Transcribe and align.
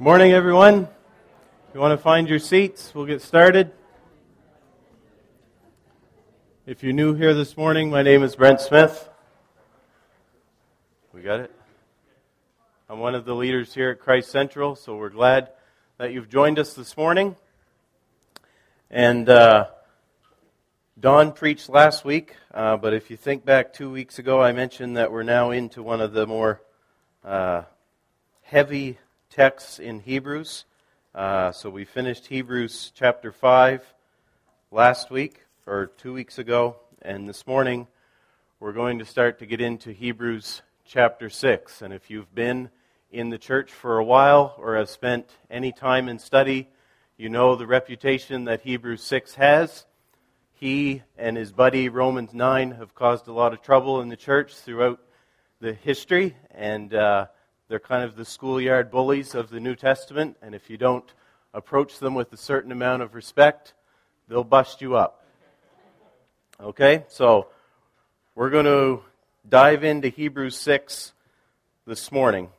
Morning, 0.00 0.32
everyone. 0.32 0.88
If 1.68 1.74
you 1.74 1.78
want 1.78 1.96
to 1.96 2.02
find 2.02 2.28
your 2.28 2.40
seats, 2.40 2.92
we'll 2.96 3.06
get 3.06 3.22
started. 3.22 3.70
If 6.66 6.82
you're 6.82 6.92
new 6.92 7.14
here 7.14 7.32
this 7.32 7.56
morning, 7.56 7.90
my 7.90 8.02
name 8.02 8.24
is 8.24 8.34
Brent 8.34 8.60
Smith. 8.60 9.08
We 11.12 11.22
got 11.22 11.38
it? 11.38 11.54
I'm 12.90 12.98
one 12.98 13.14
of 13.14 13.24
the 13.24 13.36
leaders 13.36 13.72
here 13.72 13.90
at 13.90 14.00
Christ 14.00 14.32
Central, 14.32 14.74
so 14.74 14.96
we're 14.96 15.10
glad 15.10 15.50
that 15.98 16.12
you've 16.12 16.28
joined 16.28 16.58
us 16.58 16.74
this 16.74 16.96
morning. 16.96 17.36
And 18.90 19.28
uh, 19.28 19.68
Don 20.98 21.30
preached 21.30 21.68
last 21.68 22.04
week, 22.04 22.34
uh, 22.52 22.78
but 22.78 22.94
if 22.94 23.12
you 23.12 23.16
think 23.16 23.44
back 23.44 23.72
two 23.72 23.92
weeks 23.92 24.18
ago, 24.18 24.42
I 24.42 24.50
mentioned 24.50 24.96
that 24.96 25.12
we're 25.12 25.22
now 25.22 25.52
into 25.52 25.84
one 25.84 26.00
of 26.00 26.12
the 26.12 26.26
more 26.26 26.60
uh, 27.24 27.62
heavy 28.42 28.98
texts 29.34 29.80
in 29.80 29.98
Hebrews. 29.98 30.64
Uh, 31.12 31.50
so 31.50 31.68
we 31.68 31.84
finished 31.84 32.26
Hebrews 32.26 32.92
chapter 32.94 33.32
5 33.32 33.82
last 34.70 35.10
week, 35.10 35.40
or 35.66 35.86
two 35.86 36.12
weeks 36.12 36.38
ago, 36.38 36.76
and 37.02 37.28
this 37.28 37.44
morning 37.44 37.88
we're 38.60 38.72
going 38.72 39.00
to 39.00 39.04
start 39.04 39.40
to 39.40 39.46
get 39.46 39.60
into 39.60 39.90
Hebrews 39.90 40.62
chapter 40.86 41.28
6. 41.28 41.82
And 41.82 41.92
if 41.92 42.10
you've 42.10 42.32
been 42.32 42.70
in 43.10 43.30
the 43.30 43.38
church 43.38 43.72
for 43.72 43.98
a 43.98 44.04
while 44.04 44.54
or 44.56 44.76
have 44.76 44.88
spent 44.88 45.28
any 45.50 45.72
time 45.72 46.08
in 46.08 46.20
study, 46.20 46.68
you 47.16 47.28
know 47.28 47.56
the 47.56 47.66
reputation 47.66 48.44
that 48.44 48.60
Hebrews 48.60 49.02
6 49.02 49.34
has. 49.34 49.84
He 50.52 51.02
and 51.18 51.36
his 51.36 51.50
buddy 51.50 51.88
Romans 51.88 52.34
9 52.34 52.70
have 52.70 52.94
caused 52.94 53.26
a 53.26 53.32
lot 53.32 53.52
of 53.52 53.62
trouble 53.62 54.00
in 54.00 54.10
the 54.10 54.16
church 54.16 54.54
throughout 54.54 55.00
the 55.60 55.72
history, 55.72 56.36
and 56.52 56.94
uh, 56.94 57.26
they're 57.74 57.80
kind 57.80 58.04
of 58.04 58.14
the 58.14 58.24
schoolyard 58.24 58.88
bullies 58.88 59.34
of 59.34 59.50
the 59.50 59.58
New 59.58 59.74
Testament, 59.74 60.36
and 60.40 60.54
if 60.54 60.70
you 60.70 60.76
don't 60.76 61.12
approach 61.52 61.98
them 61.98 62.14
with 62.14 62.32
a 62.32 62.36
certain 62.36 62.70
amount 62.70 63.02
of 63.02 63.16
respect, 63.16 63.74
they'll 64.28 64.44
bust 64.44 64.80
you 64.80 64.94
up. 64.94 65.26
Okay? 66.60 67.02
So, 67.08 67.48
we're 68.36 68.50
going 68.50 68.66
to 68.66 69.02
dive 69.48 69.82
into 69.82 70.06
Hebrews 70.06 70.56
6 70.56 71.14
this 71.84 72.12
morning. 72.12 72.50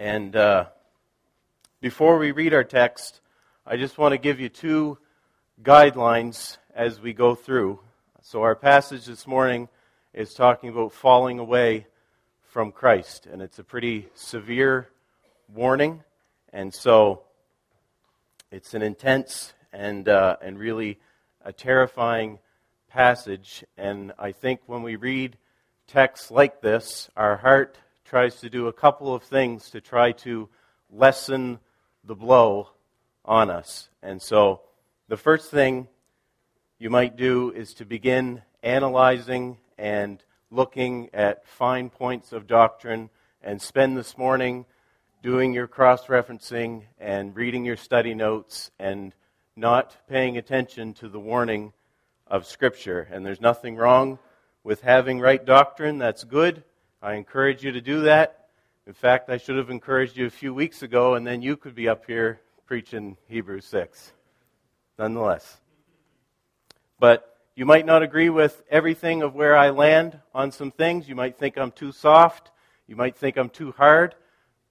And 0.00 0.34
uh, 0.34 0.64
before 1.80 2.18
we 2.18 2.32
read 2.32 2.54
our 2.54 2.64
text, 2.64 3.20
I 3.64 3.76
just 3.76 3.98
want 3.98 4.14
to 4.14 4.18
give 4.18 4.40
you 4.40 4.48
two 4.48 4.98
guidelines 5.62 6.56
as 6.74 7.00
we 7.00 7.12
go 7.12 7.36
through. 7.36 7.78
So, 8.20 8.42
our 8.42 8.56
passage 8.56 9.06
this 9.06 9.28
morning 9.28 9.68
is 10.12 10.34
talking 10.34 10.70
about 10.70 10.90
falling 10.90 11.38
away 11.38 11.86
from 12.54 12.70
Christ. 12.70 13.26
And 13.26 13.42
it's 13.42 13.58
a 13.58 13.64
pretty 13.64 14.08
severe 14.14 14.88
warning. 15.52 16.04
And 16.52 16.72
so 16.72 17.24
it's 18.52 18.74
an 18.74 18.82
intense 18.82 19.52
and, 19.72 20.08
uh, 20.08 20.36
and 20.40 20.56
really 20.56 21.00
a 21.44 21.52
terrifying 21.52 22.38
passage. 22.88 23.64
And 23.76 24.12
I 24.20 24.30
think 24.30 24.60
when 24.66 24.84
we 24.84 24.94
read 24.94 25.36
texts 25.88 26.30
like 26.30 26.60
this, 26.60 27.10
our 27.16 27.36
heart 27.36 27.76
tries 28.04 28.36
to 28.36 28.48
do 28.48 28.68
a 28.68 28.72
couple 28.72 29.12
of 29.12 29.24
things 29.24 29.70
to 29.70 29.80
try 29.80 30.12
to 30.12 30.48
lessen 30.92 31.58
the 32.04 32.14
blow 32.14 32.68
on 33.24 33.50
us. 33.50 33.88
And 34.00 34.22
so 34.22 34.60
the 35.08 35.16
first 35.16 35.50
thing 35.50 35.88
you 36.78 36.88
might 36.88 37.16
do 37.16 37.50
is 37.50 37.74
to 37.74 37.84
begin 37.84 38.42
analyzing 38.62 39.58
and 39.76 40.22
looking 40.50 41.10
at 41.12 41.46
fine 41.46 41.90
points 41.90 42.32
of 42.32 42.46
doctrine 42.46 43.10
and 43.42 43.60
spend 43.60 43.96
this 43.96 44.16
morning 44.16 44.64
doing 45.22 45.52
your 45.52 45.66
cross 45.66 46.06
referencing 46.06 46.82
and 46.98 47.34
reading 47.34 47.64
your 47.64 47.76
study 47.76 48.14
notes 48.14 48.70
and 48.78 49.14
not 49.56 49.96
paying 50.08 50.36
attention 50.36 50.92
to 50.94 51.08
the 51.08 51.18
warning 51.18 51.72
of 52.26 52.46
Scripture. 52.46 53.08
And 53.10 53.24
there's 53.24 53.40
nothing 53.40 53.76
wrong 53.76 54.18
with 54.62 54.80
having 54.82 55.20
right 55.20 55.44
doctrine. 55.44 55.98
That's 55.98 56.24
good. 56.24 56.64
I 57.00 57.14
encourage 57.14 57.62
you 57.62 57.72
to 57.72 57.80
do 57.80 58.02
that. 58.02 58.48
In 58.86 58.92
fact, 58.92 59.30
I 59.30 59.38
should 59.38 59.56
have 59.56 59.70
encouraged 59.70 60.16
you 60.16 60.26
a 60.26 60.30
few 60.30 60.52
weeks 60.52 60.82
ago, 60.82 61.14
and 61.14 61.26
then 61.26 61.40
you 61.40 61.56
could 61.56 61.74
be 61.74 61.88
up 61.88 62.04
here 62.06 62.40
preaching 62.66 63.16
Hebrews 63.28 63.64
6. 63.66 64.12
Nonetheless. 64.98 65.60
But 66.98 67.33
you 67.56 67.64
might 67.64 67.86
not 67.86 68.02
agree 68.02 68.30
with 68.30 68.62
everything 68.68 69.22
of 69.22 69.34
where 69.34 69.56
I 69.56 69.70
land 69.70 70.18
on 70.34 70.50
some 70.50 70.72
things. 70.72 71.08
You 71.08 71.14
might 71.14 71.38
think 71.38 71.56
I'm 71.56 71.70
too 71.70 71.92
soft. 71.92 72.50
You 72.88 72.96
might 72.96 73.16
think 73.16 73.36
I'm 73.36 73.48
too 73.48 73.72
hard. 73.72 74.16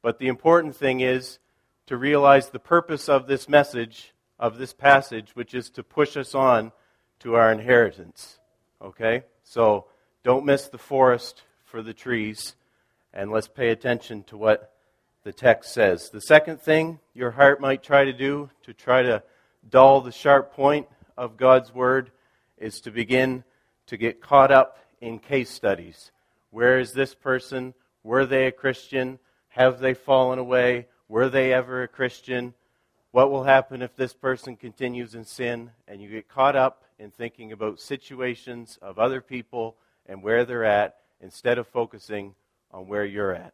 But 0.01 0.19
the 0.19 0.27
important 0.27 0.75
thing 0.75 0.99
is 0.99 1.39
to 1.87 1.95
realize 1.95 2.49
the 2.49 2.59
purpose 2.59 3.07
of 3.07 3.27
this 3.27 3.47
message, 3.47 4.13
of 4.37 4.57
this 4.57 4.73
passage, 4.73 5.31
which 5.33 5.53
is 5.53 5.69
to 5.71 5.83
push 5.83 6.17
us 6.17 6.35
on 6.35 6.73
to 7.19 7.35
our 7.35 7.51
inheritance. 7.53 8.39
Okay? 8.81 9.23
So 9.43 9.85
don't 10.23 10.45
miss 10.45 10.67
the 10.67 10.77
forest 10.77 11.43
for 11.63 11.81
the 11.81 11.93
trees, 11.93 12.55
and 13.13 13.31
let's 13.31 13.47
pay 13.47 13.69
attention 13.69 14.23
to 14.23 14.37
what 14.37 14.73
the 15.23 15.31
text 15.31 15.73
says. 15.73 16.09
The 16.09 16.21
second 16.21 16.61
thing 16.61 16.99
your 17.13 17.31
heart 17.31 17.61
might 17.61 17.81
try 17.81 18.03
to 18.03 18.13
do 18.13 18.49
to 18.63 18.73
try 18.73 19.03
to 19.03 19.23
dull 19.69 20.01
the 20.01 20.11
sharp 20.11 20.53
point 20.53 20.87
of 21.17 21.37
God's 21.37 21.73
word 21.73 22.11
is 22.63 22.79
to 22.79 22.91
begin 22.91 23.43
to 23.87 23.97
get 23.97 24.21
caught 24.21 24.51
up 24.51 24.77
in 25.01 25.19
case 25.19 25.49
studies. 25.49 26.11
Where 26.49 26.79
is 26.79 26.93
this 26.93 27.13
person? 27.13 27.73
Were 28.03 28.25
they 28.25 28.47
a 28.47 28.51
Christian? 28.53 29.19
Have 29.49 29.79
they 29.79 29.93
fallen 29.93 30.39
away? 30.39 30.87
Were 31.09 31.27
they 31.27 31.53
ever 31.53 31.83
a 31.83 31.87
Christian? 31.89 32.53
What 33.11 33.29
will 33.29 33.43
happen 33.43 33.81
if 33.81 33.97
this 33.97 34.13
person 34.13 34.55
continues 34.55 35.13
in 35.13 35.25
sin? 35.25 35.71
And 35.89 36.01
you 36.01 36.09
get 36.09 36.29
caught 36.29 36.55
up 36.55 36.85
in 36.97 37.11
thinking 37.11 37.51
about 37.51 37.81
situations 37.81 38.79
of 38.81 38.97
other 38.97 39.19
people 39.19 39.75
and 40.05 40.23
where 40.23 40.45
they're 40.45 40.63
at 40.63 40.95
instead 41.19 41.57
of 41.57 41.67
focusing 41.67 42.33
on 42.71 42.87
where 42.87 43.03
you're 43.03 43.35
at. 43.35 43.53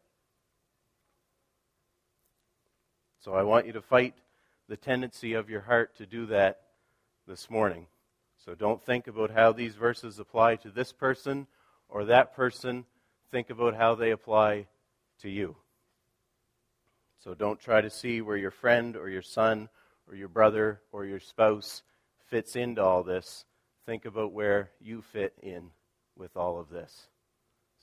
So 3.21 3.33
I 3.33 3.41
want 3.41 3.65
you 3.65 3.73
to 3.73 3.81
fight 3.81 4.13
the 4.67 4.77
tendency 4.77 5.33
of 5.33 5.49
your 5.49 5.61
heart 5.61 5.97
to 5.97 6.05
do 6.05 6.27
that 6.27 6.61
this 7.27 7.49
morning. 7.49 7.87
So 8.49 8.55
don't 8.55 8.83
think 8.83 9.05
about 9.05 9.29
how 9.29 9.51
these 9.51 9.75
verses 9.75 10.17
apply 10.17 10.55
to 10.55 10.71
this 10.71 10.91
person 10.91 11.45
or 11.87 12.05
that 12.05 12.35
person. 12.35 12.85
Think 13.29 13.51
about 13.51 13.75
how 13.75 13.93
they 13.93 14.09
apply 14.09 14.65
to 15.21 15.29
you. 15.29 15.55
So 17.23 17.35
don't 17.35 17.59
try 17.59 17.79
to 17.79 17.91
see 17.91 18.21
where 18.21 18.37
your 18.37 18.49
friend 18.49 18.97
or 18.97 19.07
your 19.07 19.21
son 19.21 19.69
or 20.07 20.15
your 20.15 20.29
brother 20.29 20.81
or 20.91 21.05
your 21.05 21.19
spouse 21.19 21.83
fits 22.25 22.55
into 22.55 22.81
all 22.81 23.03
this. 23.03 23.45
Think 23.85 24.05
about 24.05 24.31
where 24.31 24.71
you 24.81 25.03
fit 25.03 25.35
in 25.43 25.69
with 26.17 26.35
all 26.35 26.59
of 26.59 26.71
this. 26.71 27.09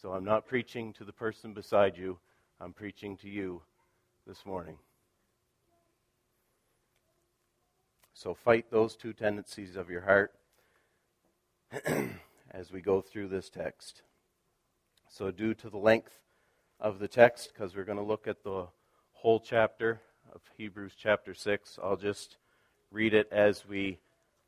So 0.03 0.15
I'm 0.15 0.25
not 0.25 0.49
preaching 0.49 0.93
to 0.95 1.05
the 1.05 1.13
person 1.13 1.55
beside 1.55 1.97
you, 1.97 2.19
I'm 2.61 2.73
preaching 2.73 3.17
to 3.19 3.29
you 3.29 3.63
this 4.27 4.45
morning. 4.45 4.79
So 8.15 8.35
fight 8.35 8.67
those 8.69 8.97
two 8.97 9.13
tendencies 9.13 9.77
of 9.77 9.89
your 9.89 10.01
heart. 10.01 10.33
as 12.51 12.71
we 12.71 12.81
go 12.81 13.01
through 13.01 13.29
this 13.29 13.51
text. 13.51 14.03
So, 15.09 15.31
due 15.31 15.55
to 15.55 15.71
the 15.71 15.79
length 15.79 16.19
of 16.79 16.99
the 16.99 17.09
text, 17.09 17.53
because 17.53 17.75
we're 17.75 17.85
going 17.85 17.99
to 17.99 18.05
look 18.05 18.27
at 18.27 18.43
the 18.43 18.67
whole 19.13 19.41
chapter 19.41 20.01
of 20.35 20.43
Hebrews 20.57 20.93
chapter 20.97 21.35
6, 21.35 21.79
I'll 21.83 21.97
just 21.97 22.37
read 22.91 23.15
it 23.15 23.29
as 23.33 23.67
we 23.67 23.99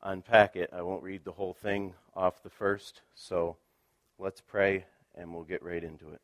unpack 0.02 0.56
it. 0.56 0.70
I 0.72 0.82
won't 0.82 1.02
read 1.02 1.24
the 1.24 1.32
whole 1.32 1.54
thing 1.54 1.94
off 2.14 2.42
the 2.42 2.50
first. 2.50 3.02
So, 3.14 3.56
let's 4.18 4.40
pray 4.40 4.84
and 5.14 5.34
we'll 5.34 5.44
get 5.44 5.62
right 5.62 5.82
into 5.82 6.10
it. 6.10 6.20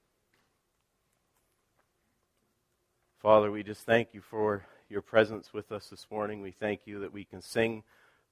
Father, 3.18 3.50
we 3.50 3.62
just 3.62 3.86
thank 3.86 4.08
you 4.12 4.20
for 4.20 4.66
your 4.88 5.00
presence 5.00 5.52
with 5.52 5.72
us 5.72 5.88
this 5.88 6.06
morning. 6.10 6.42
We 6.42 6.52
thank 6.52 6.82
you 6.84 7.00
that 7.00 7.12
we 7.12 7.24
can 7.24 7.40
sing 7.40 7.82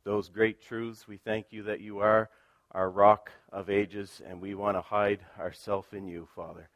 those 0.04 0.28
great 0.28 0.60
truths. 0.60 1.08
We 1.08 1.16
thank 1.16 1.46
you 1.50 1.62
that 1.62 1.80
you 1.80 2.00
are 2.00 2.28
our 2.72 2.90
rock 2.90 3.30
of 3.52 3.70
ages, 3.70 4.20
and 4.26 4.40
we 4.40 4.54
want 4.54 4.76
to 4.76 4.82
hide 4.82 5.20
ourselves 5.38 5.88
in 5.92 6.06
you, 6.06 6.26
Father. 6.34 6.68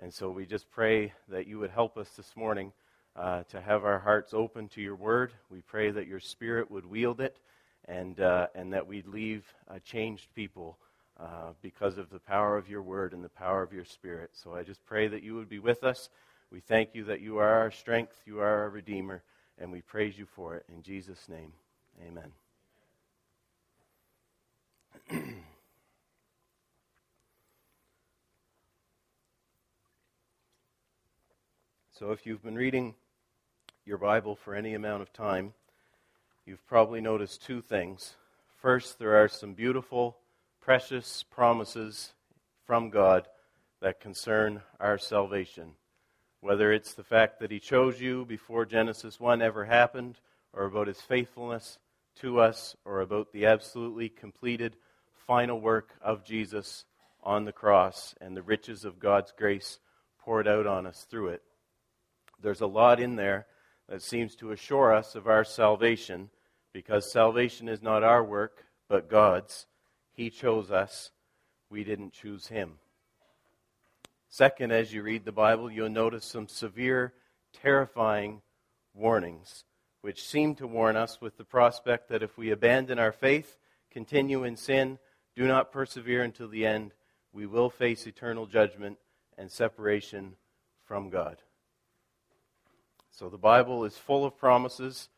And 0.00 0.12
so 0.12 0.30
we 0.30 0.46
just 0.46 0.70
pray 0.70 1.12
that 1.28 1.46
you 1.46 1.58
would 1.58 1.70
help 1.70 1.96
us 1.96 2.10
this 2.16 2.36
morning 2.36 2.72
uh, 3.16 3.42
to 3.50 3.60
have 3.60 3.84
our 3.84 3.98
hearts 3.98 4.32
open 4.32 4.68
to 4.68 4.80
your 4.80 4.96
word. 4.96 5.32
We 5.50 5.60
pray 5.60 5.90
that 5.90 6.06
your 6.06 6.20
spirit 6.20 6.70
would 6.70 6.86
wield 6.86 7.20
it 7.20 7.36
and, 7.86 8.18
uh, 8.20 8.46
and 8.54 8.72
that 8.72 8.86
we'd 8.86 9.06
leave 9.06 9.44
uh, 9.68 9.78
changed 9.84 10.28
people 10.34 10.78
uh, 11.20 11.52
because 11.60 11.98
of 11.98 12.10
the 12.10 12.18
power 12.18 12.56
of 12.56 12.68
your 12.68 12.82
word 12.82 13.12
and 13.12 13.22
the 13.22 13.28
power 13.28 13.62
of 13.62 13.72
your 13.72 13.84
spirit. 13.84 14.30
So 14.32 14.54
I 14.54 14.62
just 14.62 14.84
pray 14.84 15.08
that 15.08 15.22
you 15.22 15.34
would 15.34 15.48
be 15.48 15.58
with 15.58 15.84
us. 15.84 16.08
We 16.50 16.60
thank 16.60 16.94
you 16.94 17.04
that 17.04 17.20
you 17.20 17.38
are 17.38 17.60
our 17.60 17.70
strength, 17.70 18.14
you 18.26 18.40
are 18.40 18.62
our 18.62 18.70
Redeemer, 18.70 19.22
and 19.58 19.70
we 19.70 19.82
praise 19.82 20.18
you 20.18 20.26
for 20.26 20.56
it. 20.56 20.64
In 20.72 20.82
Jesus' 20.82 21.28
name, 21.28 21.52
amen. 22.06 22.41
so, 31.92 32.12
if 32.12 32.26
you've 32.26 32.42
been 32.42 32.56
reading 32.56 32.94
your 33.84 33.98
Bible 33.98 34.36
for 34.36 34.54
any 34.54 34.74
amount 34.74 35.02
of 35.02 35.12
time, 35.12 35.54
you've 36.46 36.66
probably 36.66 37.00
noticed 37.00 37.42
two 37.42 37.60
things. 37.60 38.14
First, 38.56 38.98
there 38.98 39.16
are 39.16 39.28
some 39.28 39.54
beautiful, 39.54 40.18
precious 40.60 41.24
promises 41.24 42.12
from 42.64 42.90
God 42.90 43.26
that 43.80 44.00
concern 44.00 44.62
our 44.78 44.98
salvation. 44.98 45.72
Whether 46.40 46.72
it's 46.72 46.94
the 46.94 47.04
fact 47.04 47.40
that 47.40 47.50
He 47.50 47.58
chose 47.60 48.00
you 48.00 48.24
before 48.24 48.64
Genesis 48.64 49.18
1 49.18 49.42
ever 49.42 49.64
happened, 49.64 50.20
or 50.52 50.64
about 50.64 50.86
His 50.86 51.00
faithfulness 51.00 51.78
to 52.20 52.40
us, 52.40 52.76
or 52.84 53.00
about 53.00 53.32
the 53.32 53.46
absolutely 53.46 54.08
completed 54.08 54.76
final 55.32 55.58
work 55.58 55.94
of 56.02 56.22
Jesus 56.22 56.84
on 57.22 57.46
the 57.46 57.52
cross 57.52 58.14
and 58.20 58.36
the 58.36 58.42
riches 58.42 58.84
of 58.84 58.98
God's 58.98 59.32
grace 59.34 59.78
poured 60.18 60.46
out 60.46 60.66
on 60.66 60.86
us 60.86 61.06
through 61.08 61.28
it. 61.28 61.42
There's 62.42 62.60
a 62.60 62.66
lot 62.66 63.00
in 63.00 63.16
there 63.16 63.46
that 63.88 64.02
seems 64.02 64.36
to 64.36 64.52
assure 64.52 64.94
us 64.94 65.14
of 65.14 65.26
our 65.26 65.42
salvation 65.42 66.28
because 66.74 67.10
salvation 67.10 67.66
is 67.66 67.80
not 67.80 68.02
our 68.02 68.22
work, 68.22 68.66
but 68.90 69.08
God's. 69.08 69.64
He 70.12 70.28
chose 70.28 70.70
us, 70.70 71.12
we 71.70 71.82
didn't 71.82 72.12
choose 72.12 72.48
Him. 72.48 72.72
Second, 74.28 74.70
as 74.70 74.92
you 74.92 75.02
read 75.02 75.24
the 75.24 75.32
Bible, 75.32 75.70
you'll 75.70 75.88
notice 75.88 76.26
some 76.26 76.46
severe, 76.46 77.14
terrifying 77.54 78.42
warnings, 78.92 79.64
which 80.02 80.28
seem 80.28 80.54
to 80.56 80.66
warn 80.66 80.94
us 80.94 81.22
with 81.22 81.38
the 81.38 81.44
prospect 81.44 82.10
that 82.10 82.22
if 82.22 82.36
we 82.36 82.50
abandon 82.50 82.98
our 82.98 83.12
faith, 83.12 83.56
continue 83.90 84.44
in 84.44 84.58
sin, 84.58 84.98
do 85.34 85.46
not 85.46 85.72
persevere 85.72 86.22
until 86.22 86.48
the 86.48 86.66
end, 86.66 86.92
we 87.32 87.46
will 87.46 87.70
face 87.70 88.06
eternal 88.06 88.46
judgment 88.46 88.98
and 89.38 89.50
separation 89.50 90.36
from 90.84 91.10
God. 91.10 91.38
So 93.10 93.28
the 93.28 93.38
Bible 93.38 93.84
is 93.84 93.96
full 93.96 94.24
of 94.24 94.36
promises, 94.36 95.08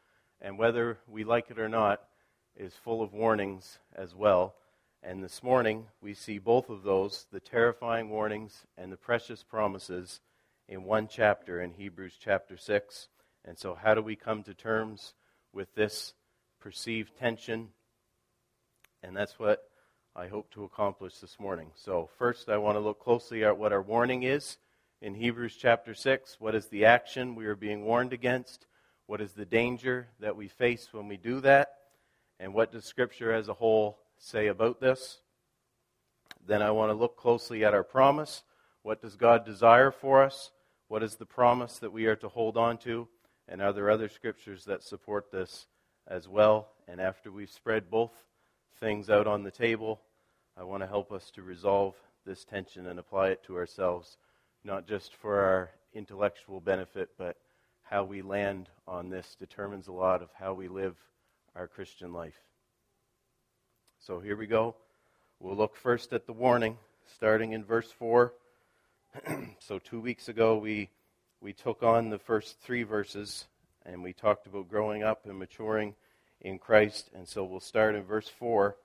and 0.41 0.59
whether 0.59 0.99
we 1.09 1.25
like 1.25 1.51
it 1.51 1.59
or 1.59 1.69
not, 1.69 2.03
is 2.57 2.75
full 2.75 3.03
of 3.03 3.13
warnings 3.13 3.79
as 3.95 4.15
well. 4.15 4.55
And 5.03 5.23
this 5.23 5.43
morning, 5.43 5.87
we 6.01 6.15
see 6.15 6.39
both 6.39 6.71
of 6.71 6.83
those 6.83 7.27
the 7.31 7.41
terrifying 7.41 8.09
warnings 8.09 8.67
and 8.79 8.91
the 8.91 8.97
precious 8.97 9.43
promises 9.43 10.21
in 10.69 10.85
one 10.85 11.09
chapter 11.09 11.61
in 11.61 11.73
Hebrews 11.73 12.15
chapter 12.19 12.57
6. 12.57 13.09
And 13.45 13.59
so, 13.59 13.75
how 13.75 13.95
do 13.95 14.03
we 14.03 14.17
come 14.17 14.43
to 14.45 14.55
terms 14.55 15.15
with 15.53 15.75
this 15.75 16.15
perceived 16.59 17.17
tension? 17.19 17.69
And 19.03 19.17
that's 19.17 19.39
what 19.39 19.69
I 20.17 20.29
hope 20.29 20.51
to 20.53 20.65
accomplish 20.65 21.19
this 21.19 21.41
morning. 21.41 21.73
So, 21.75 22.09
first, 22.19 22.49
I 22.49 22.57
want 22.57 22.77
to 22.77 22.81
look 22.81 23.01
closely 23.01 23.45
at 23.45 23.59
what 23.59 23.73
our 23.73 23.83
warning 23.83 24.23
is 24.23 24.59
in 25.03 25.15
Hebrews 25.15 25.57
chapter 25.57 25.93
6. 25.93 26.37
What 26.39 26.55
is 26.55 26.67
the 26.67 26.85
action 26.85 27.35
we 27.35 27.47
are 27.47 27.57
being 27.57 27.85
warned 27.85 28.13
against? 28.13 28.67
What 29.07 29.21
is 29.21 29.33
the 29.33 29.45
danger 29.45 30.09
that 30.21 30.37
we 30.37 30.47
face 30.47 30.89
when 30.93 31.09
we 31.09 31.17
do 31.17 31.41
that? 31.41 31.75
And 32.39 32.55
what 32.55 32.71
does 32.71 32.85
Scripture 32.85 33.33
as 33.33 33.49
a 33.49 33.55
whole 33.55 33.99
say 34.19 34.47
about 34.47 34.81
this. 34.81 35.21
Then 36.47 36.63
I 36.63 36.71
want 36.71 36.91
to 36.91 36.95
look 36.95 37.17
closely 37.17 37.65
at 37.65 37.75
our 37.75 37.85
promise. 37.85 38.43
What 38.83 39.01
does 39.01 39.17
God 39.17 39.45
desire 39.45 39.91
for 39.91 40.23
us? 40.23 40.51
What 40.89 41.03
is 41.03 41.17
the 41.17 41.27
promise 41.27 41.79
that 41.79 41.93
we 41.93 42.07
are 42.07 42.17
to 42.17 42.29
hold 42.29 42.57
on 42.57 42.79
to? 42.79 43.09
And 43.49 43.61
are 43.61 43.73
there 43.73 43.91
other 43.91 44.09
scriptures 44.09 44.65
that 44.65 44.83
support 44.83 45.31
this 45.31 45.67
as 46.07 46.29
well? 46.29 46.69
And 46.87 47.01
after 47.01 47.31
we've 47.31 47.51
spread 47.51 47.91
both 47.91 48.13
things 48.85 49.09
out 49.09 49.27
on 49.27 49.43
the 49.43 49.51
table, 49.51 49.99
I 50.59 50.63
want 50.63 50.83
to 50.83 50.87
help 50.87 51.11
us 51.11 51.31
to 51.37 51.43
resolve 51.43 51.95
this 52.27 52.45
tension 52.45 52.89
and 52.89 52.99
apply 52.99 53.29
it 53.29 53.43
to 53.45 53.57
ourselves, 53.57 54.19
not 54.63 54.87
just 54.87 55.15
for 55.15 55.41
our 55.41 55.71
intellectual 55.95 56.61
benefit, 56.61 57.09
but 57.17 57.39
how 57.81 58.05
we 58.05 58.21
land 58.21 58.69
on 58.87 59.09
this 59.09 59.37
determines 59.39 59.87
a 59.87 59.93
lot 59.93 60.21
of 60.21 60.29
how 60.39 60.53
we 60.53 60.69
live 60.69 60.99
our 61.57 61.67
Christian 61.67 62.13
life. 62.13 62.43
So 64.01 64.21
here 64.21 64.37
we 64.37 64.47
go. 64.47 64.77
We'll 65.41 65.57
look 65.57 65.77
first 65.77 66.13
at 66.13 66.27
the 66.27 66.35
warning, 66.35 66.77
starting 67.07 67.53
in 67.53 67.65
verse 67.65 67.91
4. 67.91 68.35
so 69.61 69.79
two 69.79 70.03
weeks 70.03 70.29
ago, 70.29 70.59
we, 70.59 70.91
we 71.41 71.55
took 71.55 71.83
on 71.83 72.11
the 72.11 72.19
first 72.19 72.61
three 72.61 72.83
verses, 72.83 73.47
and 73.87 74.03
we 74.03 74.13
talked 74.13 74.47
about 74.47 74.69
growing 74.69 75.03
up 75.03 75.25
and 75.25 75.39
maturing 75.39 75.95
in 76.44 76.58
Christ. 76.58 77.11
And 77.12 77.26
so 77.26 77.43
we'll 77.43 77.58
start 77.58 77.96
in 77.96 78.05
verse 78.05 78.29
4. 78.29 78.76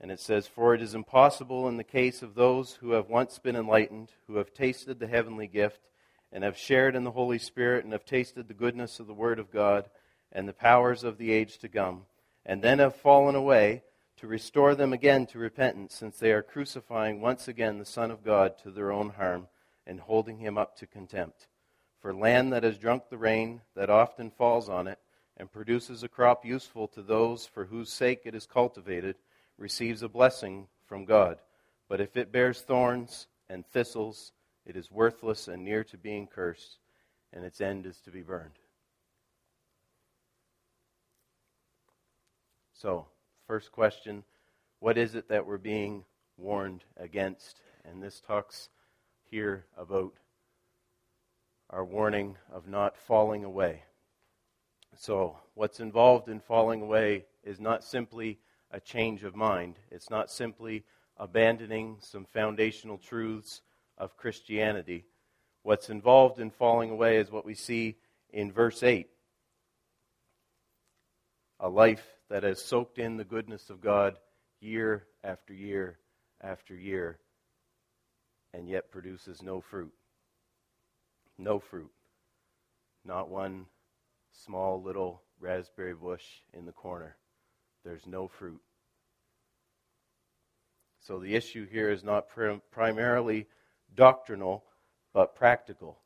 And 0.00 0.10
it 0.10 0.20
says, 0.20 0.46
For 0.46 0.74
it 0.74 0.82
is 0.82 0.94
impossible 0.94 1.66
in 1.66 1.76
the 1.76 1.84
case 1.84 2.22
of 2.22 2.34
those 2.34 2.74
who 2.74 2.92
have 2.92 3.08
once 3.08 3.38
been 3.38 3.56
enlightened, 3.56 4.12
who 4.26 4.36
have 4.36 4.54
tasted 4.54 5.00
the 5.00 5.08
heavenly 5.08 5.48
gift, 5.48 5.80
and 6.32 6.44
have 6.44 6.56
shared 6.56 6.94
in 6.94 7.04
the 7.04 7.10
Holy 7.10 7.38
Spirit, 7.38 7.84
and 7.84 7.92
have 7.92 8.04
tasted 8.04 8.46
the 8.46 8.54
goodness 8.54 9.00
of 9.00 9.06
the 9.06 9.14
Word 9.14 9.38
of 9.38 9.50
God, 9.50 9.90
and 10.30 10.46
the 10.46 10.52
powers 10.52 11.02
of 11.02 11.18
the 11.18 11.32
age 11.32 11.58
to 11.58 11.68
come, 11.68 12.02
and 12.46 12.62
then 12.62 12.78
have 12.78 12.94
fallen 12.94 13.34
away 13.34 13.82
to 14.18 14.26
restore 14.26 14.74
them 14.74 14.92
again 14.92 15.26
to 15.26 15.38
repentance, 15.38 15.94
since 15.94 16.18
they 16.18 16.30
are 16.30 16.42
crucifying 16.42 17.20
once 17.20 17.48
again 17.48 17.78
the 17.78 17.84
Son 17.84 18.10
of 18.10 18.24
God 18.24 18.56
to 18.62 18.70
their 18.70 18.92
own 18.92 19.10
harm 19.10 19.48
and 19.86 20.00
holding 20.00 20.38
him 20.38 20.56
up 20.56 20.76
to 20.76 20.86
contempt. 20.86 21.48
For 22.00 22.14
land 22.14 22.52
that 22.52 22.62
has 22.62 22.78
drunk 22.78 23.04
the 23.10 23.18
rain 23.18 23.62
that 23.74 23.90
often 23.90 24.30
falls 24.30 24.68
on 24.68 24.86
it 24.86 24.98
and 25.40 25.50
produces 25.50 26.04
a 26.04 26.08
crop 26.08 26.44
useful 26.44 26.86
to 26.86 27.02
those 27.02 27.46
for 27.46 27.64
whose 27.64 27.90
sake 27.92 28.20
it 28.24 28.34
is 28.34 28.46
cultivated 28.46 29.16
receives 29.58 30.02
a 30.02 30.08
blessing 30.08 30.68
from 30.86 31.04
God. 31.04 31.38
But 31.88 32.00
if 32.00 32.16
it 32.16 32.30
bears 32.30 32.60
thorns 32.60 33.26
and 33.48 33.66
thistles, 33.66 34.32
it 34.64 34.76
is 34.76 34.92
worthless 34.92 35.48
and 35.48 35.64
near 35.64 35.82
to 35.84 35.96
being 35.96 36.28
cursed, 36.28 36.78
and 37.32 37.44
its 37.44 37.60
end 37.60 37.86
is 37.86 37.98
to 38.02 38.10
be 38.10 38.22
burned. 38.22 38.58
So, 42.74 43.06
First 43.50 43.72
question 43.72 44.22
What 44.78 44.96
is 44.96 45.16
it 45.16 45.28
that 45.28 45.44
we're 45.44 45.58
being 45.58 46.04
warned 46.36 46.84
against? 46.96 47.60
And 47.84 48.00
this 48.00 48.20
talks 48.20 48.68
here 49.24 49.66
about 49.76 50.12
our 51.68 51.84
warning 51.84 52.36
of 52.52 52.68
not 52.68 52.96
falling 52.96 53.42
away. 53.42 53.82
So, 55.00 55.38
what's 55.54 55.80
involved 55.80 56.28
in 56.28 56.40
falling 56.40 56.82
away 56.82 57.24
is 57.42 57.58
not 57.58 57.82
simply 57.82 58.38
a 58.70 58.78
change 58.78 59.24
of 59.24 59.34
mind, 59.34 59.78
it's 59.90 60.10
not 60.10 60.30
simply 60.30 60.84
abandoning 61.16 61.96
some 62.00 62.26
foundational 62.26 62.98
truths 62.98 63.62
of 63.96 64.18
Christianity. 64.18 65.06
What's 65.62 65.88
involved 65.88 66.38
in 66.38 66.50
falling 66.50 66.90
away 66.90 67.16
is 67.16 67.30
what 67.30 67.46
we 67.46 67.54
see 67.54 67.96
in 68.28 68.52
verse 68.52 68.82
8 68.82 69.08
a 71.60 71.68
life 71.70 72.06
that 72.28 72.42
has 72.42 72.60
soaked 72.60 72.98
in 72.98 73.16
the 73.16 73.24
goodness 73.24 73.70
of 73.70 73.80
God 73.80 74.16
year 74.60 75.06
after 75.24 75.54
year 75.54 75.98
after 76.42 76.74
year 76.74 77.18
and 78.52 78.68
yet 78.68 78.90
produces 78.90 79.40
no 79.40 79.62
fruit. 79.62 79.94
No 81.38 81.58
fruit. 81.58 81.90
Not 83.02 83.30
one 83.30 83.64
small 84.44 84.82
little 84.82 85.22
raspberry 85.40 85.94
bush 85.94 86.24
in 86.52 86.66
the 86.66 86.72
corner. 86.72 87.16
There's 87.84 88.06
no 88.06 88.28
fruit. 88.28 88.60
So 91.00 91.18
the 91.18 91.34
issue 91.34 91.66
here 91.66 91.90
is 91.90 92.04
not 92.04 92.28
prim- 92.28 92.62
primarily 92.70 93.46
doctrinal, 93.94 94.64
but 95.12 95.34
practical. 95.34 95.98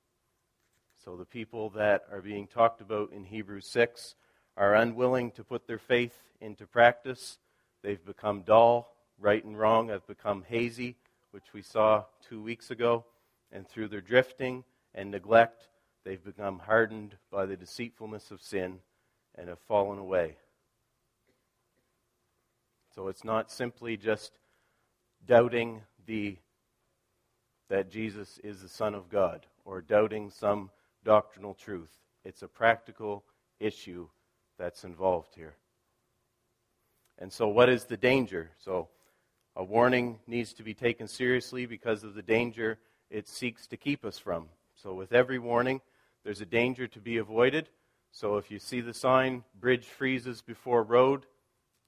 So 1.05 1.17
the 1.17 1.25
people 1.25 1.71
that 1.71 2.05
are 2.11 2.23
being 2.23 2.47
talked 2.47 2.81
about 2.81 3.13
in 3.13 3.25
Hebrews 3.25 3.67
6 3.69 4.15
are 4.57 4.75
unwilling 4.75 5.33
to 5.33 5.45
put 5.45 5.67
their 5.67 5.79
faith 5.79 6.17
into 6.41 6.67
practice. 6.67 7.39
They've 7.83 8.05
become 8.05 8.43
dull. 8.43 8.91
Right 9.19 9.45
and 9.45 9.59
wrong 9.59 9.89
have 9.91 10.07
become 10.07 10.45
hazy, 10.49 10.97
which 11.31 11.53
we 11.53 11.63
saw 11.63 12.05
two 12.29 12.43
weeks 12.43 12.71
ago. 12.71 13.05
And 13.53 13.69
through 13.69 13.89
their 13.89 14.01
drifting 14.01 14.65
and 14.95 15.11
neglect, 15.11 15.69
they've 16.05 16.25
become 16.25 16.59
hardened 16.59 17.17
by 17.31 17.47
the 17.47 17.57
deceitfulness 17.57 18.31
of 18.31 18.41
sin 18.41 18.79
and 19.35 19.49
have 19.49 19.59
fallen 19.61 19.99
away. 19.99 20.37
So 22.95 23.09
it's 23.09 23.25
not 23.25 23.51
simply 23.51 23.97
just 23.97 24.39
doubting 25.27 25.83
the 26.07 26.37
that 27.69 27.91
Jesus 27.91 28.39
is 28.45 28.61
the 28.61 28.69
Son 28.69 28.95
of 28.95 29.09
God 29.09 29.47
or 29.65 29.81
doubting 29.81 30.31
some 30.31 30.71
doctrinal 31.05 31.55
truth. 31.55 31.91
It's 32.25 32.43
a 32.43 32.49
practical 32.49 33.25
issue 33.59 34.09
that's 34.59 34.85
involved 34.85 35.35
here. 35.35 35.55
And 37.19 37.33
so, 37.33 37.49
what 37.49 37.69
is 37.69 37.85
the 37.85 37.97
danger? 37.97 38.51
So, 38.59 38.89
a 39.57 39.65
warning 39.65 40.19
needs 40.27 40.53
to 40.55 40.63
be 40.63 40.75
taken 40.75 41.07
seriously 41.07 41.65
because 41.67 42.05
of 42.05 42.15
the 42.15 42.23
danger 42.23 42.79
it 43.11 43.29
seeks 43.29 43.67
to 43.69 43.77
keep 43.77 44.05
us 44.05 44.19
from. 44.19 44.47
So, 44.75 44.95
with 44.95 45.13
every 45.13 45.39
warning, 45.39 45.81
there's 46.25 46.41
a 46.41 46.47
danger 46.47 46.87
to 46.89 47.01
be 47.01 47.19
avoided. 47.19 47.69
So, 48.11 48.37
if 48.37 48.51
you 48.51 48.59
see 48.59 48.81
the 48.81 48.95
sign, 48.95 49.45
bridge 49.59 49.85
freezes 49.85 50.41
before 50.41 50.83
road, 50.83 51.27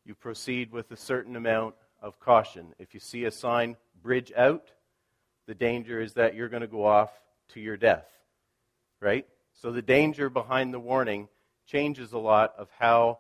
you 0.05 0.15
proceed 0.15 0.73
with 0.73 0.91
a 0.91 0.97
certain 0.97 1.37
amount 1.37 1.75
of 2.01 2.21
caution. 2.21 2.75
If 2.79 2.95
you 2.95 3.01
see 3.01 3.25
a 3.25 3.31
sign, 3.31 3.77
bridge 4.03 4.33
out, 4.37 4.73
the 5.47 5.55
danger 5.55 6.01
is 6.01 6.15
that 6.15 6.35
you're 6.35 6.49
going 6.49 6.63
to 6.63 6.67
go 6.67 6.85
off 6.85 7.11
to 7.51 7.61
your 7.61 7.77
death. 7.77 8.07
Right? 9.01 9.27
So 9.55 9.73
the 9.73 9.83
danger 9.83 10.29
behind 10.29 10.75
the 10.75 10.81
warning 10.81 11.29
changes 11.67 12.13
a 12.13 12.19
lot 12.19 12.55
of 12.59 12.69
how 12.79 13.19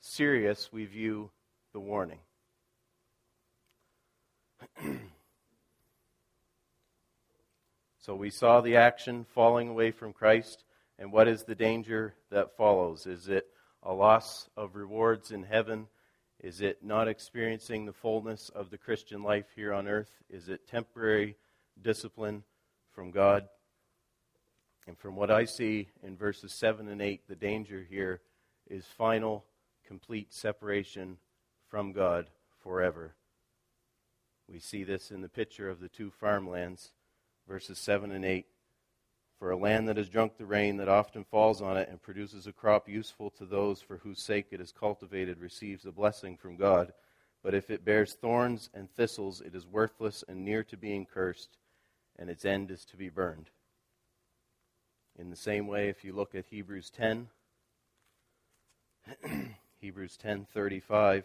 serious 0.00 0.70
we 0.72 0.84
view 0.84 1.30
the 1.72 1.80
warning. 1.80 2.20
So 8.04 8.14
we 8.14 8.28
saw 8.28 8.60
the 8.60 8.76
action 8.76 9.24
falling 9.34 9.70
away 9.70 9.90
from 9.90 10.12
Christ, 10.12 10.64
and 10.98 11.10
what 11.10 11.26
is 11.26 11.44
the 11.44 11.54
danger 11.54 12.12
that 12.30 12.54
follows? 12.54 13.06
Is 13.06 13.28
it 13.28 13.46
a 13.82 13.94
loss 13.94 14.50
of 14.58 14.76
rewards 14.76 15.30
in 15.30 15.42
heaven? 15.42 15.86
Is 16.38 16.60
it 16.60 16.84
not 16.84 17.08
experiencing 17.08 17.86
the 17.86 17.94
fullness 17.94 18.50
of 18.50 18.68
the 18.68 18.76
Christian 18.76 19.22
life 19.22 19.46
here 19.56 19.72
on 19.72 19.88
earth? 19.88 20.10
Is 20.28 20.50
it 20.50 20.68
temporary 20.68 21.36
discipline 21.80 22.44
from 22.92 23.10
God? 23.10 23.48
And 24.86 24.98
from 24.98 25.16
what 25.16 25.30
I 25.30 25.46
see 25.46 25.88
in 26.02 26.18
verses 26.18 26.52
7 26.52 26.88
and 26.88 27.00
8, 27.00 27.26
the 27.26 27.34
danger 27.34 27.86
here 27.88 28.20
is 28.68 28.84
final, 28.84 29.46
complete 29.86 30.30
separation 30.30 31.16
from 31.70 31.92
God 31.92 32.28
forever. 32.62 33.14
We 34.46 34.58
see 34.58 34.84
this 34.84 35.10
in 35.10 35.22
the 35.22 35.30
picture 35.30 35.70
of 35.70 35.80
the 35.80 35.88
two 35.88 36.10
farmlands, 36.10 36.92
verses 37.48 37.78
7 37.78 38.10
and 38.10 38.24
8. 38.24 38.46
For 39.38 39.50
a 39.50 39.56
land 39.56 39.88
that 39.88 39.96
has 39.96 40.08
drunk 40.08 40.36
the 40.36 40.46
rain 40.46 40.76
that 40.78 40.88
often 40.88 41.24
falls 41.24 41.60
on 41.60 41.76
it 41.76 41.88
and 41.88 42.00
produces 42.00 42.46
a 42.46 42.52
crop 42.52 42.88
useful 42.88 43.30
to 43.30 43.44
those 43.44 43.80
for 43.80 43.98
whose 43.98 44.22
sake 44.22 44.46
it 44.50 44.60
is 44.60 44.72
cultivated 44.72 45.38
receives 45.40 45.84
a 45.84 45.92
blessing 45.92 46.36
from 46.36 46.56
God. 46.56 46.92
But 47.42 47.54
if 47.54 47.70
it 47.70 47.84
bears 47.84 48.14
thorns 48.14 48.70
and 48.72 48.90
thistles, 48.90 49.40
it 49.40 49.54
is 49.54 49.66
worthless 49.66 50.24
and 50.26 50.44
near 50.44 50.62
to 50.64 50.76
being 50.76 51.04
cursed, 51.04 51.58
and 52.18 52.30
its 52.30 52.44
end 52.44 52.70
is 52.70 52.84
to 52.86 52.96
be 52.96 53.10
burned. 53.10 53.50
In 55.18 55.30
the 55.30 55.36
same 55.36 55.66
way, 55.66 55.88
if 55.88 56.04
you 56.04 56.14
look 56.14 56.34
at 56.34 56.46
Hebrews 56.46 56.90
10, 56.90 57.28
Hebrews 59.80 60.18
10:35 60.24 61.24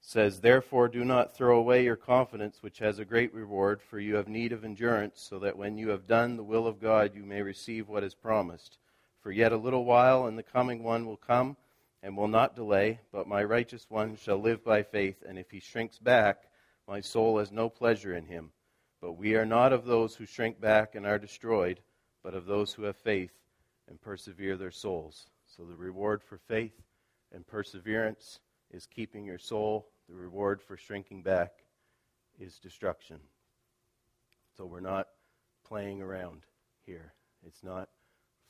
says, 0.00 0.40
Therefore, 0.40 0.88
do 0.88 1.04
not 1.04 1.36
throw 1.36 1.58
away 1.58 1.84
your 1.84 1.96
confidence, 1.96 2.62
which 2.62 2.78
has 2.78 2.98
a 2.98 3.04
great 3.04 3.32
reward, 3.34 3.82
for 3.82 4.00
you 4.00 4.16
have 4.16 4.28
need 4.28 4.52
of 4.52 4.64
endurance, 4.64 5.20
so 5.20 5.38
that 5.38 5.56
when 5.56 5.76
you 5.76 5.90
have 5.90 6.06
done 6.06 6.36
the 6.36 6.42
will 6.42 6.66
of 6.66 6.80
God, 6.80 7.14
you 7.14 7.22
may 7.22 7.42
receive 7.42 7.88
what 7.88 8.04
is 8.04 8.14
promised. 8.14 8.78
For 9.20 9.30
yet 9.30 9.52
a 9.52 9.56
little 9.56 9.84
while, 9.84 10.26
and 10.26 10.38
the 10.38 10.42
coming 10.42 10.82
one 10.82 11.06
will 11.06 11.18
come 11.18 11.56
and 12.02 12.16
will 12.16 12.28
not 12.28 12.56
delay, 12.56 13.00
but 13.12 13.28
my 13.28 13.44
righteous 13.44 13.86
one 13.90 14.16
shall 14.16 14.38
live 14.38 14.64
by 14.64 14.82
faith, 14.82 15.22
and 15.26 15.38
if 15.38 15.50
he 15.50 15.60
shrinks 15.60 15.98
back, 15.98 16.44
my 16.88 17.00
soul 17.00 17.38
has 17.38 17.52
no 17.52 17.68
pleasure 17.68 18.16
in 18.16 18.24
him. 18.24 18.50
But 19.00 19.12
we 19.12 19.34
are 19.36 19.46
not 19.46 19.72
of 19.72 19.84
those 19.84 20.14
who 20.14 20.26
shrink 20.26 20.60
back 20.60 20.94
and 20.94 21.06
are 21.06 21.18
destroyed, 21.18 21.80
but 22.22 22.34
of 22.34 22.46
those 22.46 22.72
who 22.72 22.84
have 22.84 22.96
faith 22.96 23.32
and 23.88 24.00
persevere 24.00 24.56
their 24.56 24.70
souls. 24.70 25.28
So 25.46 25.64
the 25.64 25.76
reward 25.76 26.22
for 26.22 26.38
faith 26.38 26.80
and 27.32 27.46
perseverance 27.46 28.40
is 28.70 28.86
keeping 28.86 29.24
your 29.24 29.38
soul. 29.38 29.88
The 30.08 30.14
reward 30.14 30.62
for 30.62 30.76
shrinking 30.76 31.22
back 31.22 31.52
is 32.38 32.58
destruction. 32.58 33.18
So 34.56 34.66
we're 34.66 34.80
not 34.80 35.08
playing 35.66 36.02
around 36.02 36.42
here. 36.84 37.14
It's 37.46 37.62
not 37.62 37.88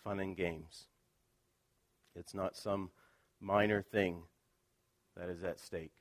fun 0.02 0.20
and 0.20 0.36
games. 0.36 0.86
It's 2.16 2.34
not 2.34 2.56
some 2.56 2.90
minor 3.40 3.82
thing 3.82 4.22
that 5.16 5.28
is 5.28 5.44
at 5.44 5.60
stake. 5.60 5.92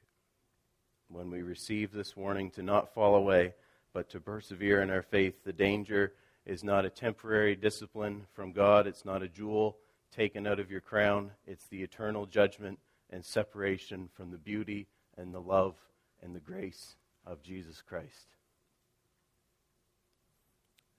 When 1.07 1.29
we 1.29 1.41
receive 1.41 1.91
this 1.91 2.15
warning 2.15 2.51
to 2.51 2.63
not 2.63 2.93
fall 2.93 3.15
away, 3.15 3.53
but 3.93 4.09
to 4.11 4.19
persevere 4.19 4.81
in 4.81 4.89
our 4.89 5.01
faith, 5.01 5.43
the 5.43 5.53
danger 5.53 6.13
is 6.45 6.63
not 6.63 6.85
a 6.85 6.89
temporary 6.89 7.55
discipline 7.55 8.25
from 8.33 8.51
God. 8.51 8.87
It's 8.87 9.05
not 9.05 9.23
a 9.23 9.27
jewel 9.27 9.77
taken 10.15 10.47
out 10.47 10.59
of 10.59 10.71
your 10.71 10.81
crown. 10.81 11.31
It's 11.45 11.67
the 11.67 11.81
eternal 11.81 12.25
judgment 12.25 12.79
and 13.09 13.23
separation 13.23 14.09
from 14.13 14.31
the 14.31 14.37
beauty 14.37 14.87
and 15.17 15.33
the 15.33 15.41
love 15.41 15.75
and 16.21 16.35
the 16.35 16.39
grace 16.39 16.95
of 17.25 17.43
Jesus 17.43 17.81
Christ. 17.81 18.35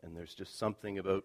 And 0.02 0.16
there's 0.16 0.34
just 0.34 0.58
something 0.58 0.98
about 0.98 1.24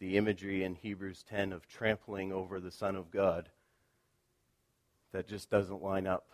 the 0.00 0.16
imagery 0.16 0.64
in 0.64 0.74
Hebrews 0.74 1.24
10 1.28 1.52
of 1.52 1.68
trampling 1.68 2.32
over 2.32 2.58
the 2.58 2.70
Son 2.70 2.96
of 2.96 3.10
God 3.10 3.50
that 5.12 5.28
just 5.28 5.50
doesn't 5.50 5.82
line 5.82 6.06
up 6.06 6.26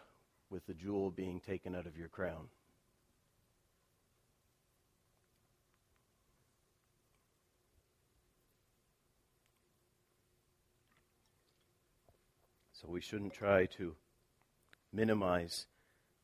with 0.48 0.66
the 0.66 0.74
jewel 0.74 1.10
being 1.10 1.40
taken 1.40 1.74
out 1.74 1.86
of 1.86 1.96
your 1.96 2.08
crown. 2.08 2.48
So 12.80 12.88
we 12.88 13.02
shouldn't 13.02 13.34
try 13.34 13.66
to 13.76 13.94
minimize 14.90 15.66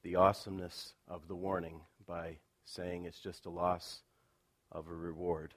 the 0.02 0.16
awesomeness 0.16 0.94
of 1.06 1.28
the 1.28 1.34
warning 1.34 1.82
by 2.06 2.38
saying 2.64 3.04
it's 3.04 3.20
just 3.20 3.44
a 3.44 3.50
loss 3.50 4.00
of 4.72 4.88
a 4.88 4.94
reward. 4.94 5.52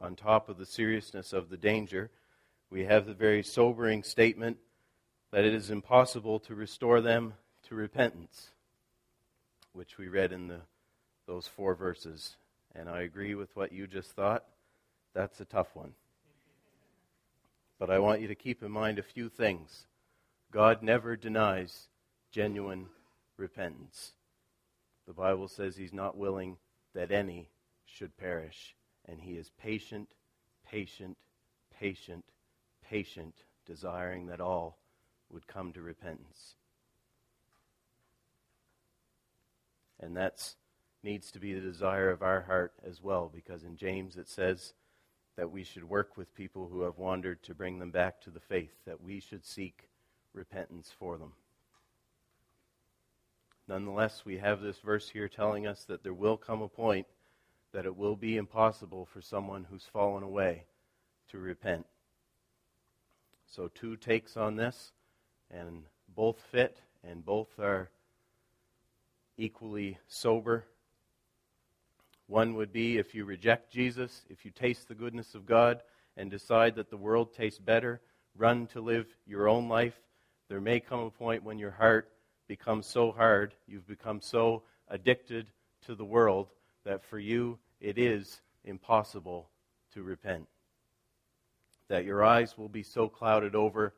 On 0.00 0.16
top 0.16 0.48
of 0.48 0.58
the 0.58 0.66
seriousness 0.66 1.32
of 1.32 1.48
the 1.48 1.56
danger, 1.56 2.10
we 2.70 2.86
have 2.86 3.06
the 3.06 3.14
very 3.14 3.44
sobering 3.44 4.02
statement 4.02 4.56
that 5.30 5.44
it 5.44 5.54
is 5.54 5.70
impossible 5.70 6.40
to 6.40 6.56
restore 6.56 7.00
them 7.00 7.34
to 7.68 7.76
repentance, 7.76 8.50
which 9.72 9.96
we 9.96 10.08
read 10.08 10.32
in 10.32 10.48
the, 10.48 10.60
those 11.26 11.46
four 11.46 11.76
verses. 11.76 12.36
And 12.74 12.88
I 12.88 13.02
agree 13.02 13.36
with 13.36 13.54
what 13.54 13.72
you 13.72 13.86
just 13.86 14.10
thought. 14.10 14.44
That's 15.14 15.40
a 15.40 15.44
tough 15.44 15.68
one. 15.74 15.92
But 17.78 17.90
I 17.90 17.98
want 17.98 18.20
you 18.20 18.28
to 18.28 18.34
keep 18.34 18.62
in 18.62 18.70
mind 18.70 18.98
a 18.98 19.02
few 19.02 19.28
things. 19.28 19.86
God 20.50 20.82
never 20.82 21.16
denies 21.16 21.88
genuine 22.30 22.86
repentance. 23.36 24.12
The 25.06 25.12
Bible 25.12 25.48
says 25.48 25.76
He's 25.76 25.92
not 25.92 26.16
willing 26.16 26.56
that 26.94 27.10
any 27.10 27.50
should 27.84 28.16
perish. 28.16 28.74
And 29.06 29.20
He 29.20 29.32
is 29.32 29.50
patient, 29.60 30.08
patient, 30.66 31.16
patient, 31.78 32.24
patient, 32.88 33.34
desiring 33.66 34.26
that 34.26 34.40
all 34.40 34.78
would 35.30 35.46
come 35.46 35.72
to 35.72 35.82
repentance. 35.82 36.54
And 40.00 40.16
that 40.16 40.54
needs 41.02 41.30
to 41.32 41.38
be 41.38 41.54
the 41.54 41.60
desire 41.60 42.10
of 42.10 42.22
our 42.22 42.42
heart 42.42 42.72
as 42.86 43.02
well, 43.02 43.30
because 43.32 43.64
in 43.64 43.76
James 43.76 44.16
it 44.16 44.28
says, 44.28 44.72
that 45.36 45.50
we 45.50 45.64
should 45.64 45.88
work 45.88 46.16
with 46.16 46.34
people 46.34 46.68
who 46.68 46.82
have 46.82 46.98
wandered 46.98 47.42
to 47.42 47.54
bring 47.54 47.78
them 47.78 47.90
back 47.90 48.20
to 48.20 48.30
the 48.30 48.40
faith, 48.40 48.72
that 48.86 49.02
we 49.02 49.20
should 49.20 49.44
seek 49.44 49.88
repentance 50.32 50.92
for 50.98 51.18
them. 51.18 51.32
Nonetheless, 53.66 54.24
we 54.24 54.38
have 54.38 54.60
this 54.60 54.78
verse 54.78 55.08
here 55.08 55.28
telling 55.28 55.66
us 55.66 55.84
that 55.84 56.02
there 56.02 56.14
will 56.14 56.36
come 56.36 56.62
a 56.62 56.68
point 56.68 57.06
that 57.72 57.86
it 57.86 57.96
will 57.96 58.14
be 58.14 58.36
impossible 58.36 59.06
for 59.06 59.20
someone 59.20 59.66
who's 59.68 59.88
fallen 59.92 60.22
away 60.22 60.64
to 61.30 61.38
repent. 61.38 61.86
So, 63.46 63.68
two 63.68 63.96
takes 63.96 64.36
on 64.36 64.56
this, 64.56 64.92
and 65.50 65.84
both 66.14 66.40
fit, 66.52 66.80
and 67.02 67.24
both 67.24 67.58
are 67.58 67.90
equally 69.36 69.98
sober 70.06 70.66
one 72.26 72.54
would 72.54 72.72
be 72.72 72.98
if 72.98 73.14
you 73.14 73.24
reject 73.24 73.70
Jesus, 73.70 74.24
if 74.30 74.44
you 74.44 74.50
taste 74.50 74.88
the 74.88 74.94
goodness 74.94 75.34
of 75.34 75.46
God 75.46 75.82
and 76.16 76.30
decide 76.30 76.76
that 76.76 76.90
the 76.90 76.96
world 76.96 77.34
tastes 77.34 77.58
better, 77.58 78.00
run 78.36 78.66
to 78.68 78.80
live 78.80 79.06
your 79.26 79.48
own 79.48 79.68
life. 79.68 80.00
There 80.48 80.60
may 80.60 80.80
come 80.80 81.00
a 81.00 81.10
point 81.10 81.44
when 81.44 81.58
your 81.58 81.70
heart 81.70 82.10
becomes 82.48 82.86
so 82.86 83.12
hard, 83.12 83.54
you've 83.66 83.86
become 83.86 84.20
so 84.20 84.62
addicted 84.88 85.50
to 85.86 85.94
the 85.94 86.04
world, 86.04 86.48
that 86.84 87.04
for 87.04 87.18
you 87.18 87.58
it 87.80 87.98
is 87.98 88.40
impossible 88.64 89.48
to 89.92 90.02
repent. 90.02 90.46
That 91.88 92.04
your 92.04 92.24
eyes 92.24 92.56
will 92.56 92.68
be 92.68 92.82
so 92.82 93.08
clouded 93.08 93.54
over 93.54 93.94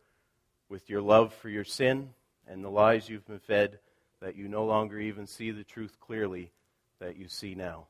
with 0.69 0.91
your 0.91 1.01
love 1.01 1.33
for 1.35 1.49
your 1.49 1.65
sin 1.65 2.11
and 2.49 2.65
the 2.65 2.71
lies 2.71 3.09
you've 3.09 3.27
been 3.27 3.39
fed 3.39 3.79
that 4.21 4.37
you 4.37 4.49
no 4.49 4.65
longer 4.65 4.99
even 4.99 5.27
see 5.27 5.51
the 5.51 5.65
truth 5.65 5.99
clearly 6.01 6.51
that 7.01 7.17
you 7.17 7.29
see 7.29 7.55
now. 7.55 7.87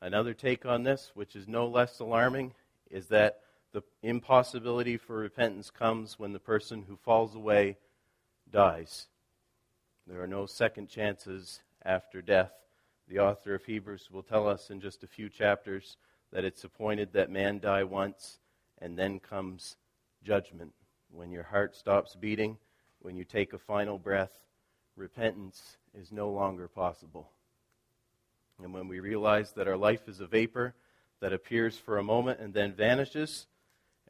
Another 0.00 0.32
take 0.32 0.64
on 0.64 0.84
this, 0.84 1.10
which 1.14 1.34
is 1.34 1.48
no 1.48 1.66
less 1.66 1.98
alarming, 1.98 2.54
is 2.90 3.06
that 3.08 3.40
the 3.72 3.82
impossibility 4.02 4.96
for 4.96 5.16
repentance 5.16 5.70
comes 5.70 6.18
when 6.18 6.32
the 6.32 6.38
person 6.38 6.84
who 6.88 6.96
falls 6.96 7.34
away 7.34 7.76
dies. 8.50 9.08
There 10.06 10.22
are 10.22 10.28
no 10.28 10.46
second 10.46 10.88
chances 10.88 11.60
after 11.84 12.22
death. 12.22 12.52
The 13.08 13.18
author 13.18 13.54
of 13.54 13.64
Hebrews 13.64 14.08
will 14.10 14.22
tell 14.22 14.48
us 14.48 14.70
in 14.70 14.80
just 14.80 15.02
a 15.02 15.08
few 15.08 15.28
chapters 15.28 15.96
that 16.32 16.44
it's 16.44 16.64
appointed 16.64 17.12
that 17.12 17.30
man 17.30 17.58
die 17.58 17.84
once, 17.84 18.38
and 18.78 18.96
then 18.96 19.18
comes 19.18 19.76
judgment. 20.22 20.72
When 21.10 21.30
your 21.30 21.42
heart 21.42 21.74
stops 21.74 22.14
beating, 22.14 22.58
when 23.00 23.16
you 23.16 23.24
take 23.24 23.52
a 23.52 23.58
final 23.58 23.98
breath, 23.98 24.44
repentance 24.96 25.76
is 25.94 26.12
no 26.12 26.30
longer 26.30 26.68
possible. 26.68 27.30
And 28.62 28.72
when 28.72 28.88
we 28.88 29.00
realize 29.00 29.52
that 29.52 29.68
our 29.68 29.76
life 29.76 30.08
is 30.08 30.20
a 30.20 30.26
vapor 30.26 30.74
that 31.20 31.32
appears 31.32 31.76
for 31.76 31.98
a 31.98 32.02
moment 32.02 32.40
and 32.40 32.52
then 32.54 32.72
vanishes, 32.72 33.46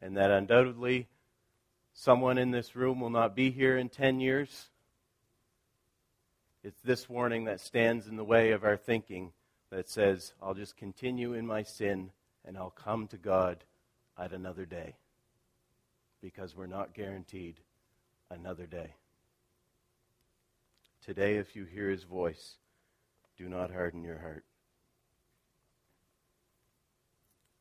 and 0.01 0.17
that 0.17 0.31
undoubtedly 0.31 1.07
someone 1.93 2.37
in 2.37 2.51
this 2.51 2.75
room 2.75 2.99
will 2.99 3.09
not 3.09 3.35
be 3.35 3.51
here 3.51 3.77
in 3.77 3.89
10 3.89 4.19
years, 4.19 4.69
it's 6.63 6.81
this 6.81 7.09
warning 7.09 7.45
that 7.45 7.59
stands 7.59 8.07
in 8.07 8.15
the 8.15 8.23
way 8.23 8.51
of 8.51 8.63
our 8.63 8.77
thinking 8.77 9.31
that 9.69 9.89
says, 9.89 10.33
I'll 10.41 10.53
just 10.53 10.75
continue 10.75 11.33
in 11.33 11.45
my 11.45 11.63
sin 11.63 12.11
and 12.45 12.57
I'll 12.57 12.69
come 12.69 13.07
to 13.07 13.17
God 13.17 13.63
at 14.17 14.33
another 14.33 14.65
day. 14.65 14.95
Because 16.21 16.55
we're 16.55 16.67
not 16.67 16.93
guaranteed 16.93 17.61
another 18.29 18.65
day. 18.65 18.95
Today, 21.05 21.37
if 21.37 21.55
you 21.55 21.63
hear 21.63 21.89
his 21.89 22.03
voice, 22.03 22.58
do 23.39 23.47
not 23.47 23.71
harden 23.71 24.03
your 24.03 24.19
heart. 24.19 24.43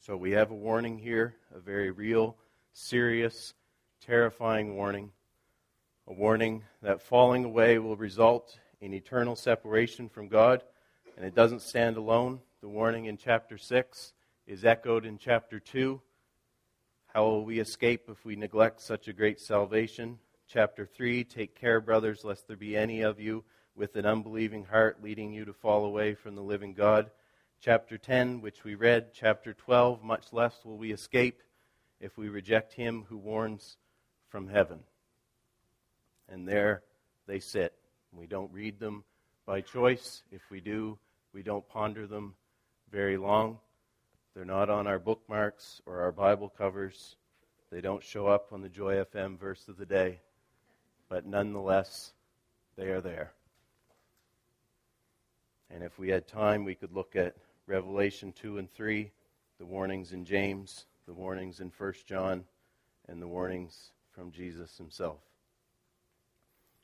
So 0.00 0.16
we 0.16 0.32
have 0.32 0.50
a 0.50 0.54
warning 0.54 0.98
here, 0.98 1.36
a 1.54 1.60
very 1.60 1.92
real, 1.92 2.36
serious, 2.72 3.54
terrifying 4.04 4.74
warning. 4.74 5.12
A 6.08 6.12
warning 6.12 6.64
that 6.82 7.00
falling 7.00 7.44
away 7.44 7.78
will 7.78 7.96
result 7.96 8.58
in 8.80 8.92
eternal 8.92 9.36
separation 9.36 10.08
from 10.08 10.26
God. 10.26 10.64
And 11.16 11.24
it 11.24 11.36
doesn't 11.36 11.62
stand 11.62 11.96
alone. 11.96 12.40
The 12.60 12.68
warning 12.68 13.04
in 13.04 13.16
chapter 13.16 13.56
6 13.56 14.14
is 14.48 14.64
echoed 14.64 15.06
in 15.06 15.16
chapter 15.16 15.60
2. 15.60 16.00
How 17.14 17.24
will 17.24 17.44
we 17.44 17.60
escape 17.60 18.08
if 18.08 18.24
we 18.24 18.34
neglect 18.34 18.80
such 18.80 19.06
a 19.06 19.12
great 19.12 19.38
salvation? 19.38 20.18
Chapter 20.48 20.86
3 20.86 21.22
Take 21.22 21.54
care, 21.54 21.80
brothers, 21.80 22.24
lest 22.24 22.48
there 22.48 22.56
be 22.56 22.76
any 22.76 23.02
of 23.02 23.20
you 23.20 23.44
with 23.78 23.94
an 23.94 24.04
unbelieving 24.04 24.64
heart 24.64 24.98
leading 25.02 25.32
you 25.32 25.44
to 25.44 25.52
fall 25.52 25.84
away 25.84 26.12
from 26.12 26.34
the 26.34 26.42
living 26.42 26.74
God. 26.74 27.10
Chapter 27.60 27.96
10, 27.96 28.40
which 28.40 28.64
we 28.64 28.74
read, 28.74 29.14
chapter 29.14 29.54
12, 29.54 30.02
much 30.02 30.32
less 30.32 30.64
will 30.64 30.76
we 30.76 30.92
escape 30.92 31.42
if 32.00 32.18
we 32.18 32.28
reject 32.28 32.72
him 32.72 33.06
who 33.08 33.16
warns 33.16 33.76
from 34.28 34.48
heaven. 34.48 34.80
And 36.28 36.46
there 36.46 36.82
they 37.26 37.38
sit. 37.38 37.72
We 38.12 38.26
don't 38.26 38.52
read 38.52 38.80
them 38.80 39.04
by 39.46 39.60
choice. 39.60 40.22
If 40.32 40.42
we 40.50 40.60
do, 40.60 40.98
we 41.32 41.42
don't 41.42 41.68
ponder 41.68 42.06
them 42.06 42.34
very 42.90 43.16
long. 43.16 43.58
They're 44.34 44.44
not 44.44 44.70
on 44.70 44.88
our 44.88 44.98
bookmarks 44.98 45.80
or 45.86 46.00
our 46.00 46.12
Bible 46.12 46.48
covers. 46.48 47.16
They 47.70 47.80
don't 47.80 48.02
show 48.02 48.26
up 48.26 48.52
on 48.52 48.60
the 48.60 48.68
Joy 48.68 48.96
FM 48.96 49.38
verse 49.38 49.68
of 49.68 49.76
the 49.76 49.86
day. 49.86 50.20
But 51.08 51.26
nonetheless, 51.26 52.12
they 52.76 52.88
are 52.88 53.00
there. 53.00 53.32
And 55.78 55.86
if 55.86 55.96
we 55.96 56.08
had 56.08 56.26
time, 56.26 56.64
we 56.64 56.74
could 56.74 56.92
look 56.92 57.14
at 57.14 57.36
Revelation 57.68 58.32
2 58.32 58.58
and 58.58 58.68
3, 58.68 59.12
the 59.60 59.64
warnings 59.64 60.12
in 60.12 60.24
James, 60.24 60.86
the 61.06 61.14
warnings 61.14 61.60
in 61.60 61.70
1 61.70 61.92
John, 62.04 62.42
and 63.06 63.22
the 63.22 63.28
warnings 63.28 63.92
from 64.10 64.32
Jesus 64.32 64.76
himself. 64.76 65.20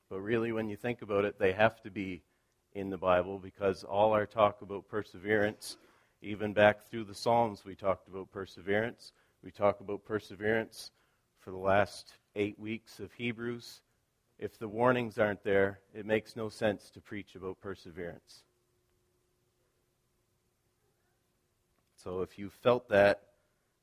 But 0.08 0.20
really, 0.20 0.52
when 0.52 0.68
you 0.68 0.76
think 0.76 1.02
about 1.02 1.24
it, 1.24 1.40
they 1.40 1.50
have 1.50 1.82
to 1.82 1.90
be 1.90 2.22
in 2.72 2.88
the 2.88 2.96
Bible 2.96 3.40
because 3.40 3.82
all 3.82 4.12
our 4.12 4.26
talk 4.26 4.62
about 4.62 4.86
perseverance, 4.86 5.76
even 6.22 6.52
back 6.52 6.84
through 6.84 7.02
the 7.02 7.16
Psalms, 7.16 7.64
we 7.64 7.74
talked 7.74 8.06
about 8.06 8.30
perseverance. 8.30 9.12
We 9.42 9.50
talk 9.50 9.80
about 9.80 10.04
perseverance 10.04 10.92
for 11.40 11.50
the 11.50 11.56
last 11.56 12.12
eight 12.36 12.60
weeks 12.60 13.00
of 13.00 13.12
Hebrews. 13.14 13.80
If 14.38 14.56
the 14.56 14.68
warnings 14.68 15.18
aren't 15.18 15.42
there, 15.42 15.80
it 15.92 16.06
makes 16.06 16.36
no 16.36 16.48
sense 16.48 16.90
to 16.90 17.00
preach 17.00 17.34
about 17.34 17.60
perseverance. 17.60 18.43
So 22.04 22.20
if 22.20 22.38
you 22.38 22.50
felt 22.50 22.90
that, 22.90 23.23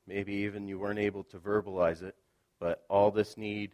maybe 0.06 0.32
even 0.32 0.68
you 0.68 0.78
weren't 0.78 1.00
able 1.00 1.24
to 1.24 1.38
verbalize 1.38 2.02
it, 2.02 2.14
but 2.60 2.84
all 2.88 3.10
this 3.10 3.36
need, 3.36 3.72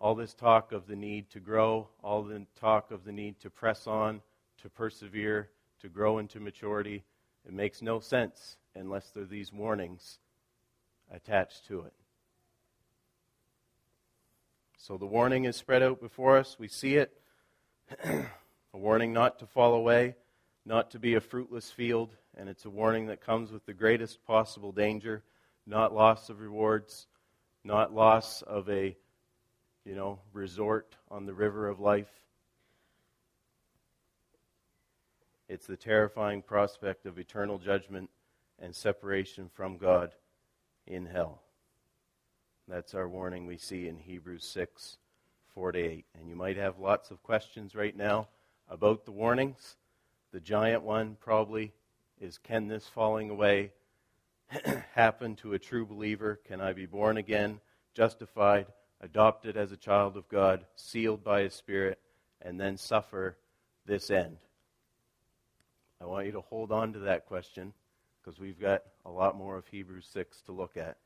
all 0.00 0.16
this 0.16 0.34
talk 0.34 0.72
of 0.72 0.88
the 0.88 0.96
need 0.96 1.30
to 1.30 1.38
grow, 1.38 1.86
all 2.02 2.24
the 2.24 2.44
talk 2.58 2.90
of 2.90 3.04
the 3.04 3.12
need 3.12 3.38
to 3.40 3.50
press 3.50 3.86
on, 3.86 4.20
to 4.60 4.68
persevere, 4.68 5.50
to 5.80 5.88
grow 5.88 6.18
into 6.18 6.40
maturity, 6.40 7.04
it 7.46 7.52
makes 7.52 7.80
no 7.80 8.00
sense 8.00 8.56
unless 8.74 9.10
there 9.10 9.22
are 9.22 9.26
these 9.26 9.52
warnings 9.52 10.18
attached 11.12 11.64
to 11.68 11.82
it. 11.82 11.92
So 14.78 14.96
the 14.96 15.06
warning 15.06 15.44
is 15.44 15.54
spread 15.54 15.82
out 15.82 16.00
before 16.00 16.36
us. 16.36 16.56
We 16.58 16.66
see 16.66 16.96
it. 16.96 17.16
a 18.04 18.26
warning 18.72 19.12
not 19.12 19.38
to 19.38 19.46
fall 19.46 19.74
away, 19.74 20.16
not 20.66 20.90
to 20.90 20.98
be 20.98 21.14
a 21.14 21.20
fruitless 21.20 21.70
field, 21.70 22.16
and 22.36 22.48
it's 22.48 22.64
a 22.64 22.70
warning 22.70 23.06
that 23.06 23.20
comes 23.20 23.52
with 23.52 23.64
the 23.66 23.72
greatest 23.72 24.24
possible 24.24 24.72
danger, 24.72 25.22
not 25.66 25.94
loss 25.94 26.30
of 26.30 26.40
rewards, 26.40 27.06
not 27.62 27.94
loss 27.94 28.42
of 28.42 28.68
a, 28.68 28.96
you 29.84 29.94
know, 29.94 30.18
resort 30.32 30.96
on 31.10 31.26
the 31.26 31.34
river 31.34 31.68
of 31.68 31.80
life. 31.80 32.10
It's 35.48 35.66
the 35.66 35.76
terrifying 35.76 36.42
prospect 36.42 37.06
of 37.06 37.18
eternal 37.18 37.58
judgment 37.58 38.10
and 38.58 38.74
separation 38.74 39.48
from 39.52 39.76
God 39.76 40.14
in 40.86 41.06
hell. 41.06 41.42
That's 42.66 42.94
our 42.94 43.08
warning 43.08 43.46
we 43.46 43.58
see 43.58 43.88
in 43.88 43.98
Hebrews 43.98 44.44
6 44.46 44.98
4 45.54 45.72
to 45.72 45.78
8. 45.78 46.04
And 46.18 46.28
you 46.28 46.34
might 46.34 46.56
have 46.56 46.78
lots 46.78 47.10
of 47.10 47.22
questions 47.22 47.74
right 47.74 47.96
now 47.96 48.28
about 48.68 49.04
the 49.04 49.12
warnings. 49.12 49.76
The 50.32 50.40
giant 50.40 50.82
one 50.82 51.16
probably 51.20 51.72
is 52.20 52.38
can 52.38 52.68
this 52.68 52.86
falling 52.86 53.30
away 53.30 53.72
happen 54.94 55.36
to 55.36 55.54
a 55.54 55.58
true 55.58 55.86
believer? 55.86 56.40
Can 56.46 56.60
I 56.60 56.72
be 56.72 56.86
born 56.86 57.16
again, 57.16 57.60
justified, 57.94 58.66
adopted 59.00 59.56
as 59.56 59.72
a 59.72 59.76
child 59.76 60.16
of 60.16 60.28
God, 60.28 60.64
sealed 60.76 61.24
by 61.24 61.42
His 61.42 61.54
Spirit, 61.54 61.98
and 62.40 62.60
then 62.60 62.76
suffer 62.76 63.36
this 63.86 64.10
end? 64.10 64.38
I 66.00 66.06
want 66.06 66.26
you 66.26 66.32
to 66.32 66.40
hold 66.40 66.70
on 66.72 66.92
to 66.92 66.98
that 67.00 67.26
question 67.26 67.72
because 68.20 68.38
we've 68.38 68.60
got 68.60 68.82
a 69.04 69.10
lot 69.10 69.36
more 69.36 69.56
of 69.56 69.66
Hebrews 69.66 70.08
6 70.12 70.42
to 70.42 70.52
look 70.52 70.76
at. 70.76 70.96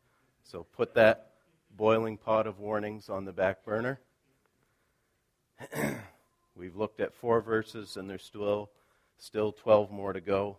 So 0.43 0.65
put 0.65 0.95
that 0.95 1.33
boiling 1.77 2.17
pot 2.17 2.47
of 2.47 2.59
warnings 2.59 3.09
on 3.09 3.25
the 3.25 3.33
back 3.33 3.65
burner. 3.65 4.01
we've 6.57 6.77
looked 6.77 7.01
at 7.01 7.15
four 7.15 7.41
verses, 7.41 7.97
and 7.97 8.09
there's 8.09 8.25
still, 8.25 8.71
still 9.19 9.53
12 9.53 9.91
more 9.91 10.13
to 10.13 10.21
go. 10.21 10.59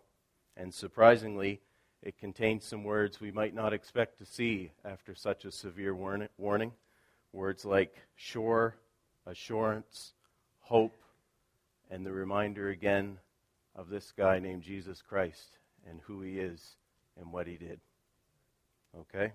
And 0.56 0.72
surprisingly, 0.72 1.60
it 2.02 2.18
contains 2.18 2.64
some 2.64 2.84
words 2.84 3.20
we 3.20 3.30
might 3.30 3.54
not 3.54 3.72
expect 3.72 4.18
to 4.18 4.24
see 4.24 4.72
after 4.84 5.14
such 5.14 5.44
a 5.44 5.52
severe 5.52 5.94
warning. 5.94 6.72
Words 7.32 7.64
like 7.64 7.94
sure, 8.16 8.76
assurance, 9.26 10.14
hope, 10.60 11.02
and 11.90 12.04
the 12.04 12.12
reminder 12.12 12.70
again 12.70 13.18
of 13.76 13.88
this 13.88 14.12
guy 14.16 14.38
named 14.38 14.62
Jesus 14.62 15.02
Christ 15.02 15.58
and 15.88 16.00
who 16.02 16.22
he 16.22 16.38
is 16.38 16.76
and 17.18 17.32
what 17.32 17.46
he 17.46 17.56
did. 17.56 17.80
Okay? 18.98 19.32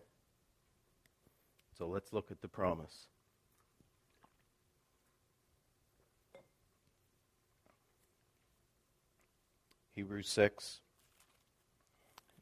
So 1.77 1.87
let's 1.87 2.13
look 2.13 2.31
at 2.31 2.41
the 2.41 2.47
promise. 2.47 3.07
Hebrews 9.95 10.29
6. 10.29 10.81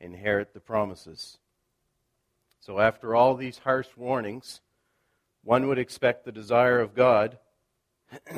inherit 0.00 0.52
the 0.54 0.60
promises. 0.60 1.38
So, 2.60 2.80
after 2.80 3.14
all 3.14 3.34
these 3.34 3.58
harsh 3.58 3.88
warnings, 3.96 4.60
one 5.42 5.68
would 5.68 5.78
expect 5.78 6.24
the 6.24 6.32
desire 6.32 6.80
of 6.80 6.94
God 6.94 7.38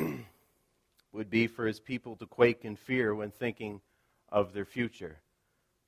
would 1.11 1.29
be 1.29 1.47
for 1.47 1.65
his 1.65 1.79
people 1.79 2.15
to 2.17 2.25
quake 2.25 2.63
in 2.63 2.75
fear 2.75 3.13
when 3.13 3.31
thinking 3.31 3.81
of 4.29 4.53
their 4.53 4.65
future. 4.65 5.19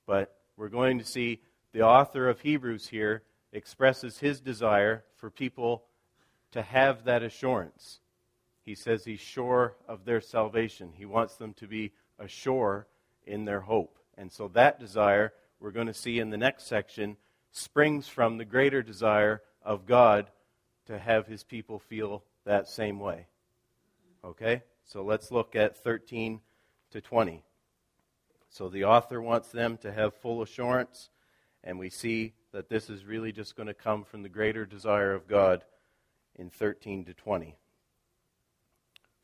But 0.06 0.36
we're 0.56 0.68
going 0.68 0.98
to 0.98 1.04
see 1.04 1.40
the 1.72 1.82
author 1.82 2.28
of 2.28 2.40
Hebrews 2.40 2.88
here 2.88 3.22
expresses 3.52 4.18
his 4.18 4.40
desire 4.40 5.04
for 5.16 5.30
people 5.30 5.84
to 6.52 6.62
have 6.62 7.04
that 7.04 7.22
assurance. 7.22 8.00
He 8.64 8.74
says 8.74 9.04
he's 9.04 9.20
sure 9.20 9.76
of 9.88 10.04
their 10.04 10.20
salvation. 10.20 10.92
He 10.94 11.04
wants 11.04 11.36
them 11.36 11.52
to 11.54 11.66
be 11.66 11.92
assured 12.18 12.86
in 13.26 13.44
their 13.44 13.60
hope. 13.60 13.98
And 14.16 14.30
so 14.30 14.48
that 14.48 14.78
desire, 14.78 15.32
we're 15.60 15.70
going 15.70 15.86
to 15.86 15.94
see 15.94 16.18
in 16.18 16.30
the 16.30 16.36
next 16.36 16.66
section, 16.66 17.16
springs 17.52 18.08
from 18.08 18.38
the 18.38 18.44
greater 18.44 18.82
desire 18.82 19.42
of 19.62 19.86
God 19.86 20.30
to 20.86 20.98
have 20.98 21.26
his 21.26 21.42
people 21.42 21.78
feel 21.78 22.22
that 22.44 22.68
same 22.68 23.00
way. 23.00 23.26
Okay? 24.24 24.62
So 24.84 25.02
let's 25.02 25.30
look 25.30 25.56
at 25.56 25.76
13 25.76 26.40
to 26.90 27.00
20. 27.00 27.42
So 28.50 28.68
the 28.68 28.84
author 28.84 29.20
wants 29.20 29.48
them 29.48 29.78
to 29.78 29.92
have 29.92 30.14
full 30.14 30.42
assurance, 30.42 31.10
and 31.62 31.78
we 31.78 31.90
see 31.90 32.34
that 32.52 32.68
this 32.68 32.88
is 32.88 33.04
really 33.04 33.32
just 33.32 33.56
going 33.56 33.66
to 33.66 33.74
come 33.74 34.04
from 34.04 34.22
the 34.22 34.28
greater 34.28 34.64
desire 34.64 35.12
of 35.12 35.26
God 35.26 35.64
in 36.36 36.50
13 36.50 37.04
to 37.06 37.14
20. 37.14 37.56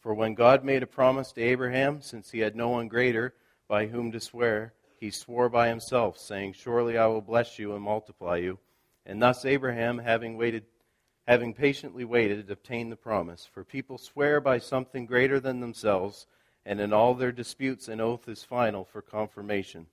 For 0.01 0.15
when 0.15 0.35
God 0.35 0.65
made 0.65 0.83
a 0.83 0.87
promise 0.87 1.31
to 1.33 1.43
Abraham, 1.43 2.01
since 2.01 2.31
he 2.31 2.41
had 2.41 2.57
no 2.57 2.71
one 2.71 2.89
greater 2.89 3.35
by 3.69 3.87
whom 3.87 4.11
to 4.13 4.21
swear, 4.21 4.73
he 5.01 5.11
swore 5.11 5.49
by 5.49 5.69
himself, 5.69 6.19
saying, 6.19 6.53
Surely 6.53 6.99
I 6.99 7.07
will 7.07 7.23
bless 7.23 7.59
you 7.59 7.75
and 7.75 7.83
multiply 7.83 8.37
you. 8.37 8.59
And 9.07 9.21
thus 9.21 9.45
Abraham, 9.45 9.99
having 9.99 10.37
waited, 10.37 10.67
having 11.27 11.55
patiently 11.55 12.05
waited, 12.05 12.51
obtained 12.51 12.93
the 12.93 12.97
promise. 12.97 13.49
For 13.51 13.65
people 13.65 13.97
swear 13.99 14.41
by 14.41 14.59
something 14.59 15.07
greater 15.07 15.41
than 15.41 15.61
themselves 15.61 16.27
and 16.65 16.81
in 16.81 16.93
all 16.93 17.15
their 17.15 17.33
disputes 17.33 17.89
an 17.89 18.01
oath 18.01 18.29
is 18.29 18.45
final 18.45 18.85
for 18.85 19.03
confirmation. 19.03 19.87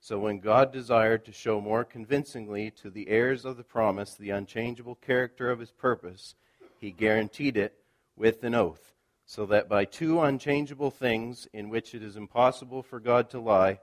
So 0.00 0.18
when 0.18 0.40
God 0.40 0.72
desired 0.72 1.24
to 1.24 1.32
show 1.32 1.60
more 1.60 1.84
convincingly 1.84 2.70
to 2.72 2.90
the 2.90 3.08
heirs 3.08 3.44
of 3.44 3.56
the 3.56 3.64
promise 3.64 4.14
the 4.14 4.30
unchangeable 4.30 4.96
character 4.96 5.50
of 5.50 5.60
his 5.60 5.70
purpose, 5.70 6.34
he 6.78 6.90
guaranteed 6.90 7.56
it 7.56 7.74
with 8.16 8.42
an 8.44 8.54
oath, 8.54 8.92
so 9.26 9.46
that 9.46 9.68
by 9.68 9.84
two 9.84 10.20
unchangeable 10.20 10.90
things 10.90 11.48
in 11.52 11.68
which 11.68 11.94
it 11.94 12.02
is 12.02 12.16
impossible 12.16 12.82
for 12.82 13.00
God 13.00 13.30
to 13.30 13.40
lie, 13.40 13.80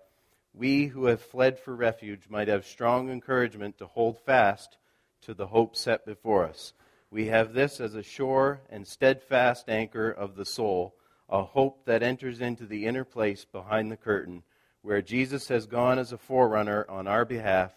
we 0.54 0.88
who 0.88 1.06
have 1.06 1.22
fled 1.22 1.60
for 1.60 1.76
refuge 1.76 2.30
might 2.30 2.48
have 2.48 2.66
strong 2.66 3.10
encouragement 3.10 3.78
to 3.78 3.86
hold 3.86 4.20
fast 4.20 4.78
to 5.22 5.34
the 5.34 5.48
hope 5.48 5.76
set 5.76 6.06
before 6.06 6.46
us. 6.46 6.74
We 7.10 7.28
have 7.28 7.54
this 7.54 7.80
as 7.80 7.96
a 7.96 8.04
sure 8.04 8.62
and 8.70 8.88
steadfast 8.88 9.70
anchor 9.70 10.10
of 10.10 10.36
the 10.36 10.46
soul 10.46 10.96
a 11.32 11.44
hope 11.44 11.86
that 11.86 12.04
enters 12.04 12.42
into 12.42 12.66
the 12.66 12.86
inner 12.86 13.06
place 13.06 13.46
behind 13.46 13.90
the 13.90 13.98
curtain, 13.98 14.44
where 14.82 15.02
Jesus 15.02 15.48
has 15.48 15.66
gone 15.66 15.98
as 15.98 16.12
a 16.12 16.18
forerunner 16.18 16.86
on 16.90 17.08
our 17.08 17.24
behalf, 17.24 17.72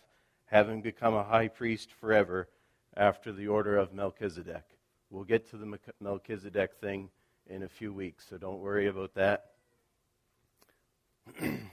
having 0.46 0.82
become 0.82 1.14
a 1.14 1.22
high 1.22 1.46
priest 1.46 1.92
forever 1.92 2.48
after 2.96 3.32
the 3.32 3.46
order 3.46 3.76
of 3.76 3.94
Melchizedek. 3.94 4.64
We'll 5.08 5.24
get 5.24 5.48
to 5.50 5.56
the 5.56 5.78
Melchizedek 6.00 6.74
thing 6.80 7.10
in 7.46 7.62
a 7.62 7.68
few 7.68 7.92
weeks, 7.92 8.26
so 8.28 8.38
don't 8.38 8.58
worry 8.58 8.88
about 8.88 9.14
that. 9.14 9.52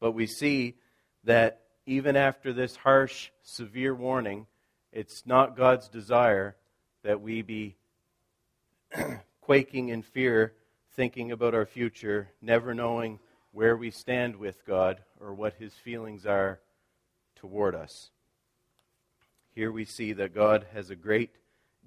but 0.00 0.12
we 0.12 0.26
see 0.26 0.76
that 1.24 1.60
even 1.86 2.16
after 2.16 2.52
this 2.52 2.76
harsh, 2.76 3.30
severe 3.42 3.94
warning, 3.94 4.46
it's 4.92 5.24
not 5.26 5.56
God's 5.56 5.88
desire 5.88 6.56
that 7.02 7.20
we 7.20 7.42
be 7.42 7.76
quaking 9.40 9.90
in 9.90 10.02
fear 10.02 10.54
thinking 10.96 11.32
about 11.32 11.54
our 11.54 11.66
future, 11.66 12.28
never 12.42 12.74
knowing 12.74 13.18
where 13.52 13.76
we 13.76 13.90
stand 13.90 14.36
with 14.36 14.64
God 14.66 15.00
or 15.20 15.34
what 15.34 15.54
his 15.54 15.74
feelings 15.74 16.26
are 16.26 16.60
toward 17.36 17.74
us. 17.74 18.10
Here 19.54 19.72
we 19.72 19.84
see 19.84 20.12
that 20.14 20.34
God 20.34 20.66
has 20.72 20.90
a 20.90 20.96
great, 20.96 21.30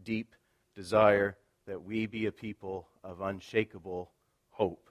deep 0.03 0.35
desire 0.75 1.37
that 1.67 1.83
we 1.83 2.05
be 2.05 2.25
a 2.25 2.31
people 2.31 2.87
of 3.03 3.21
unshakable 3.21 4.11
hope. 4.49 4.89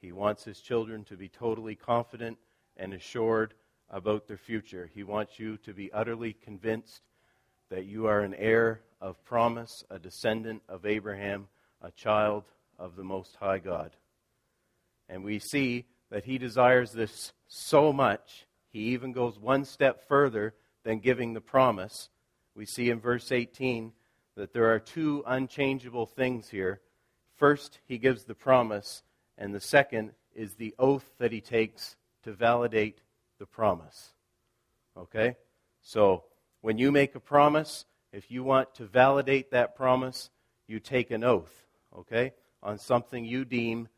He 0.00 0.12
wants 0.12 0.44
his 0.44 0.60
children 0.60 1.04
to 1.04 1.16
be 1.16 1.28
totally 1.28 1.74
confident 1.74 2.38
and 2.76 2.94
assured 2.94 3.54
about 3.90 4.26
their 4.26 4.36
future. 4.36 4.90
He 4.92 5.02
wants 5.02 5.38
you 5.38 5.56
to 5.58 5.74
be 5.74 5.92
utterly 5.92 6.32
convinced 6.32 7.02
that 7.68 7.84
you 7.84 8.06
are 8.06 8.20
an 8.20 8.34
heir 8.34 8.80
of 9.00 9.22
promise, 9.24 9.84
a 9.90 9.98
descendant 9.98 10.62
of 10.68 10.86
Abraham, 10.86 11.48
a 11.82 11.90
child 11.90 12.44
of 12.78 12.96
the 12.96 13.04
Most 13.04 13.36
High 13.36 13.58
God. 13.58 13.96
And 15.08 15.24
we 15.24 15.38
see 15.38 15.86
that 16.10 16.24
he 16.24 16.38
desires 16.38 16.92
this 16.92 17.32
so 17.48 17.92
much, 17.92 18.46
he 18.70 18.80
even 18.80 19.12
goes 19.12 19.38
one 19.38 19.64
step 19.64 20.06
further 20.06 20.54
than 20.84 21.00
giving 21.00 21.34
the 21.34 21.40
promise. 21.40 22.08
We 22.54 22.64
see 22.64 22.90
in 22.90 23.00
verse 23.00 23.32
18 23.32 23.92
that 24.36 24.52
there 24.52 24.72
are 24.72 24.78
two 24.78 25.24
unchangeable 25.26 26.06
things 26.06 26.48
here. 26.48 26.80
First, 27.36 27.80
he 27.86 27.98
gives 27.98 28.24
the 28.24 28.34
promise, 28.34 29.02
and 29.40 29.52
the 29.52 29.60
second 29.60 30.12
is 30.32 30.54
the 30.54 30.72
oath 30.78 31.10
that 31.18 31.32
he 31.32 31.40
takes 31.40 31.96
to 32.22 32.32
validate 32.32 33.00
the 33.40 33.46
promise. 33.46 34.10
Okay? 34.96 35.34
So, 35.82 36.22
when 36.60 36.78
you 36.78 36.92
make 36.92 37.16
a 37.16 37.20
promise, 37.20 37.86
if 38.12 38.30
you 38.30 38.44
want 38.44 38.72
to 38.76 38.84
validate 38.84 39.50
that 39.50 39.74
promise, 39.74 40.30
you 40.68 40.78
take 40.78 41.10
an 41.10 41.24
oath. 41.24 41.66
Okay? 41.98 42.32
on 42.62 42.78
something 42.78 43.24
you 43.24 43.44
deem 43.44 43.88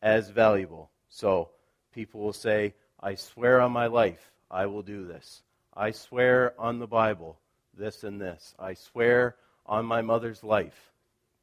as 0.00 0.30
valuable. 0.30 0.90
So 1.08 1.50
people 1.92 2.20
will 2.20 2.32
say, 2.32 2.74
I 3.00 3.14
swear 3.14 3.60
on 3.60 3.72
my 3.72 3.86
life, 3.86 4.32
I 4.50 4.66
will 4.66 4.82
do 4.82 5.06
this. 5.06 5.42
I 5.74 5.90
swear 5.90 6.54
on 6.58 6.78
the 6.78 6.86
Bible, 6.86 7.38
this 7.76 8.04
and 8.04 8.20
this. 8.20 8.54
I 8.58 8.74
swear 8.74 9.36
on 9.66 9.84
my 9.84 10.02
mother's 10.02 10.44
life, 10.44 10.92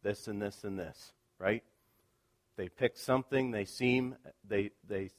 this 0.04 0.28
and 0.28 0.42
this 0.42 0.64
and 0.64 0.78
this, 0.78 1.14
right? 1.38 1.64
They 2.60 2.68
pick 2.68 2.98
something 2.98 3.52
they 3.52 3.64
seem 3.64 4.18
they 4.46 4.72
they 4.86 5.12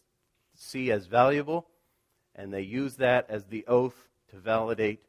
see 0.55 0.93
as 0.93 1.07
valuable 1.07 1.69
and 2.35 2.53
they 2.53 2.61
use 2.61 2.97
that 2.97 3.31
as 3.31 3.47
the 3.47 3.65
oath 3.67 4.11
to 4.29 4.37
validate 4.37 5.01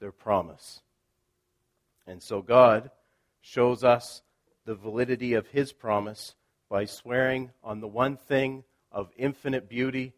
their 0.00 0.10
promise. 0.10 0.82
And 2.04 2.20
so 2.20 2.42
God 2.42 2.90
shows 3.40 3.84
us 3.84 4.22
the 4.64 4.74
validity 4.74 5.34
of 5.34 5.46
his 5.46 5.72
promise 5.72 6.34
by 6.68 6.86
swearing 6.86 7.52
on 7.62 7.78
the 7.78 7.86
one 7.86 8.16
thing 8.16 8.64
of 8.90 9.12
infinite 9.16 9.68
beauty, 9.68 10.12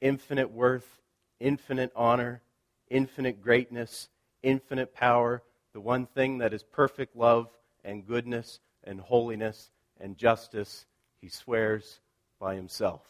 infinite 0.00 0.52
worth, 0.52 1.00
infinite 1.40 1.90
honor, 1.96 2.42
infinite 2.90 3.42
greatness, 3.42 4.08
infinite 4.44 4.94
power, 4.94 5.42
the 5.72 5.80
one 5.80 6.06
thing 6.06 6.38
that 6.38 6.54
is 6.54 6.62
perfect 6.62 7.16
love 7.16 7.48
and 7.82 8.06
goodness 8.06 8.60
and 8.84 9.00
holiness 9.00 9.72
and 10.00 10.16
justice, 10.16 10.86
he 11.20 11.28
swears 11.28 12.00
by 12.38 12.54
himself 12.54 13.02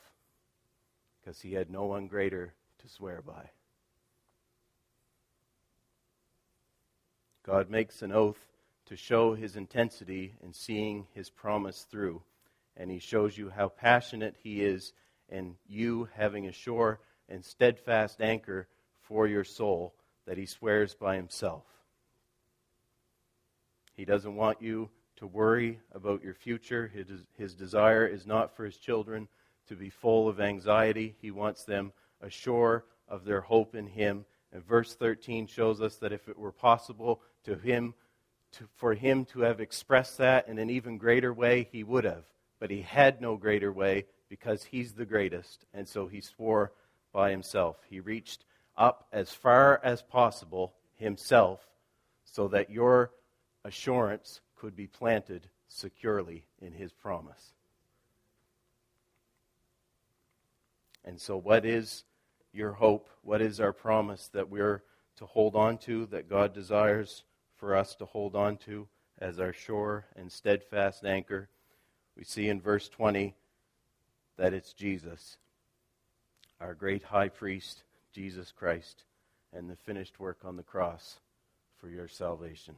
because 1.20 1.40
he 1.40 1.54
had 1.54 1.70
no 1.70 1.84
one 1.84 2.06
greater 2.06 2.54
to 2.78 2.88
swear 2.88 3.22
by. 3.22 3.50
God 7.44 7.70
makes 7.70 8.02
an 8.02 8.12
oath 8.12 8.38
to 8.86 8.96
show 8.96 9.34
his 9.34 9.56
intensity 9.56 10.34
in 10.42 10.52
seeing 10.52 11.06
his 11.14 11.30
promise 11.30 11.86
through. 11.90 12.22
And 12.76 12.90
he 12.90 12.98
shows 12.98 13.36
you 13.36 13.50
how 13.50 13.68
passionate 13.68 14.36
he 14.42 14.62
is 14.62 14.92
in 15.28 15.56
you 15.66 16.08
having 16.14 16.46
a 16.46 16.52
sure 16.52 17.00
and 17.28 17.44
steadfast 17.44 18.20
anchor 18.20 18.68
for 19.02 19.26
your 19.26 19.44
soul 19.44 19.94
that 20.26 20.38
he 20.38 20.46
swears 20.46 20.94
by 20.94 21.16
himself. 21.16 21.64
He 23.94 24.04
doesn't 24.04 24.36
want 24.36 24.62
you 24.62 24.90
to 25.18 25.26
worry 25.26 25.80
about 25.92 26.22
your 26.22 26.34
future. 26.34 26.90
His, 27.36 27.54
desire 27.54 28.06
is 28.06 28.26
not 28.26 28.54
for 28.54 28.64
his 28.64 28.76
children 28.76 29.28
to 29.66 29.74
be 29.74 29.90
full 29.90 30.28
of 30.28 30.40
anxiety. 30.40 31.16
He 31.20 31.30
wants 31.30 31.64
them 31.64 31.92
assured 32.20 32.82
of 33.08 33.24
their 33.24 33.40
hope 33.40 33.74
in 33.74 33.86
him. 33.86 34.24
And 34.52 34.64
verse 34.64 34.94
13 34.94 35.46
shows 35.46 35.80
us 35.80 35.96
that 35.96 36.12
if 36.12 36.28
it 36.28 36.38
were 36.38 36.52
possible 36.52 37.20
to 37.44 37.56
him 37.56 37.94
to, 38.52 38.68
for 38.76 38.94
him 38.94 39.24
to 39.26 39.40
have 39.40 39.60
expressed 39.60 40.18
that 40.18 40.48
in 40.48 40.58
an 40.58 40.70
even 40.70 40.96
greater 40.98 41.34
way, 41.34 41.68
he 41.70 41.82
would 41.82 42.04
have. 42.04 42.24
But 42.60 42.70
he 42.70 42.82
had 42.82 43.20
no 43.20 43.36
greater 43.36 43.72
way 43.72 44.06
because 44.28 44.64
he's 44.64 44.92
the 44.92 45.04
greatest. 45.04 45.66
And 45.74 45.86
so 45.86 46.06
he 46.06 46.20
swore 46.20 46.72
by 47.12 47.30
himself. 47.30 47.76
He 47.90 48.00
reached 48.00 48.44
up 48.76 49.08
as 49.12 49.32
far 49.32 49.80
as 49.82 50.00
possible 50.00 50.74
himself 50.94 51.66
so 52.24 52.48
that 52.48 52.70
your 52.70 53.10
assurance 53.64 54.40
could 54.58 54.76
be 54.76 54.86
planted 54.86 55.48
securely 55.68 56.44
in 56.60 56.72
his 56.72 56.92
promise. 56.92 57.52
And 61.04 61.20
so, 61.20 61.36
what 61.36 61.64
is 61.64 62.04
your 62.52 62.72
hope? 62.72 63.08
What 63.22 63.40
is 63.40 63.60
our 63.60 63.72
promise 63.72 64.28
that 64.28 64.50
we're 64.50 64.82
to 65.18 65.26
hold 65.26 65.56
on 65.56 65.78
to, 65.78 66.06
that 66.06 66.30
God 66.30 66.54
desires 66.54 67.24
for 67.56 67.74
us 67.74 67.94
to 67.96 68.04
hold 68.04 68.36
on 68.36 68.56
to 68.58 68.88
as 69.18 69.40
our 69.40 69.52
sure 69.52 70.06
and 70.16 70.30
steadfast 70.30 71.04
anchor. 71.04 71.48
We 72.16 72.24
see 72.24 72.48
in 72.48 72.60
verse 72.60 72.88
20 72.88 73.34
that 74.36 74.54
it's 74.54 74.72
Jesus, 74.72 75.38
our 76.60 76.74
great 76.74 77.02
high 77.02 77.28
priest, 77.28 77.82
Jesus 78.12 78.52
Christ, 78.52 79.04
and 79.52 79.68
the 79.68 79.76
finished 79.76 80.20
work 80.20 80.38
on 80.44 80.56
the 80.56 80.62
cross 80.62 81.18
for 81.78 81.88
your 81.88 82.06
salvation. 82.06 82.76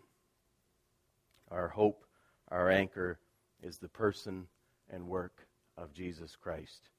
Our 1.51 1.69
hope, 1.69 2.05
our 2.49 2.71
anchor, 2.71 3.19
is 3.63 3.79
the 3.79 3.89
person 3.89 4.47
and 4.89 5.09
work 5.09 5.47
of 5.77 5.93
Jesus 5.93 6.37
Christ. 6.37 6.91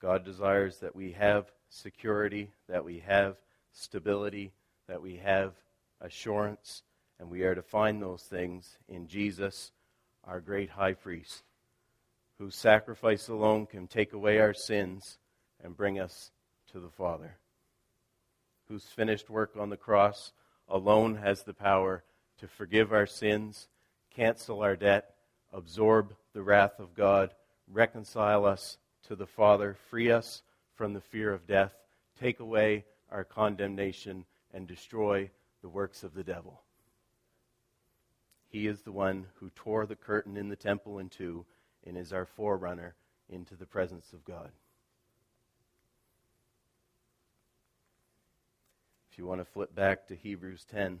God 0.00 0.24
desires 0.24 0.78
that 0.78 0.96
we 0.96 1.12
have 1.12 1.50
security, 1.68 2.50
that 2.68 2.84
we 2.84 3.00
have 3.00 3.36
stability, 3.72 4.52
that 4.88 5.02
we 5.02 5.16
have 5.16 5.52
assurance, 6.00 6.82
and 7.18 7.28
we 7.28 7.42
are 7.42 7.54
to 7.54 7.62
find 7.62 8.00
those 8.00 8.22
things 8.22 8.78
in 8.88 9.06
Jesus, 9.06 9.72
our 10.24 10.40
great 10.40 10.70
high 10.70 10.94
priest, 10.94 11.42
whose 12.38 12.56
sacrifice 12.56 13.28
alone 13.28 13.66
can 13.66 13.86
take 13.86 14.14
away 14.14 14.38
our 14.38 14.54
sins 14.54 15.18
and 15.62 15.76
bring 15.76 16.00
us 16.00 16.30
to 16.72 16.80
the 16.80 16.88
Father, 16.88 17.36
whose 18.68 18.84
finished 18.84 19.28
work 19.28 19.52
on 19.58 19.68
the 19.68 19.76
cross 19.76 20.32
alone 20.66 21.16
has 21.16 21.42
the 21.42 21.52
power 21.52 22.04
to 22.40 22.48
forgive 22.48 22.92
our 22.92 23.06
sins, 23.06 23.68
cancel 24.10 24.62
our 24.62 24.74
debt, 24.74 25.14
absorb 25.52 26.14
the 26.32 26.42
wrath 26.42 26.78
of 26.78 26.94
God, 26.94 27.34
reconcile 27.68 28.46
us 28.46 28.78
to 29.04 29.14
the 29.14 29.26
Father, 29.26 29.76
free 29.90 30.10
us 30.10 30.42
from 30.74 30.94
the 30.94 31.00
fear 31.02 31.32
of 31.32 31.46
death, 31.46 31.74
take 32.18 32.40
away 32.40 32.84
our 33.10 33.24
condemnation, 33.24 34.24
and 34.54 34.66
destroy 34.66 35.30
the 35.60 35.68
works 35.68 36.02
of 36.02 36.14
the 36.14 36.24
devil. 36.24 36.62
He 38.48 38.66
is 38.66 38.80
the 38.82 38.92
one 38.92 39.26
who 39.34 39.50
tore 39.50 39.84
the 39.84 39.94
curtain 39.94 40.36
in 40.36 40.48
the 40.48 40.56
temple 40.56 40.98
in 40.98 41.10
two 41.10 41.44
and 41.86 41.96
is 41.96 42.12
our 42.12 42.24
forerunner 42.24 42.94
into 43.28 43.54
the 43.54 43.66
presence 43.66 44.12
of 44.14 44.24
God. 44.24 44.50
If 49.12 49.18
you 49.18 49.26
want 49.26 49.40
to 49.40 49.44
flip 49.44 49.74
back 49.74 50.06
to 50.08 50.16
Hebrews 50.16 50.64
10. 50.70 51.00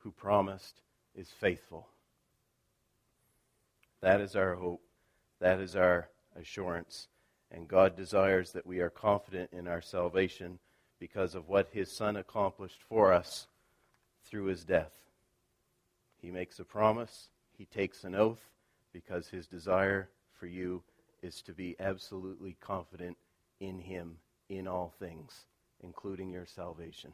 who 0.00 0.10
promised 0.10 0.82
is 1.14 1.30
faithful. 1.30 1.88
That 4.00 4.20
is 4.20 4.34
our 4.34 4.54
hope. 4.54 4.82
That 5.40 5.60
is 5.60 5.76
our 5.76 6.08
assurance. 6.38 7.08
And 7.50 7.68
God 7.68 7.96
desires 7.96 8.52
that 8.52 8.66
we 8.66 8.80
are 8.80 8.90
confident 8.90 9.50
in 9.52 9.66
our 9.66 9.80
salvation 9.80 10.58
because 10.98 11.34
of 11.34 11.48
what 11.48 11.70
His 11.72 11.90
Son 11.90 12.16
accomplished 12.16 12.80
for 12.88 13.12
us 13.12 13.46
through 14.24 14.44
His 14.46 14.64
death. 14.64 14.92
He 16.20 16.30
makes 16.30 16.58
a 16.60 16.64
promise, 16.64 17.28
He 17.56 17.64
takes 17.64 18.04
an 18.04 18.14
oath, 18.14 18.40
because 18.92 19.28
His 19.28 19.46
desire 19.46 20.08
for 20.38 20.46
you 20.46 20.82
is 21.22 21.42
to 21.42 21.52
be 21.52 21.76
absolutely 21.80 22.56
confident 22.60 23.16
in 23.60 23.78
Him 23.78 24.16
in 24.48 24.66
all 24.66 24.92
things, 24.98 25.46
including 25.82 26.30
your 26.30 26.46
salvation. 26.46 27.12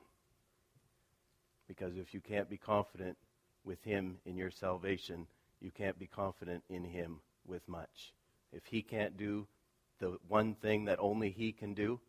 Because 1.68 1.96
if 1.96 2.14
you 2.14 2.20
can't 2.20 2.48
be 2.48 2.56
confident 2.56 3.16
with 3.64 3.82
Him 3.82 4.18
in 4.24 4.36
your 4.36 4.50
salvation, 4.50 5.26
you 5.60 5.70
can't 5.70 5.98
be 5.98 6.06
confident 6.06 6.62
in 6.68 6.84
Him 6.84 7.20
with 7.46 7.66
much. 7.68 8.14
If 8.52 8.66
He 8.66 8.82
can't 8.82 9.16
do 9.16 9.46
the 9.98 10.18
one 10.28 10.54
thing 10.54 10.84
that 10.84 10.98
only 11.00 11.30
He 11.30 11.52
can 11.52 11.74
do, 11.74 12.00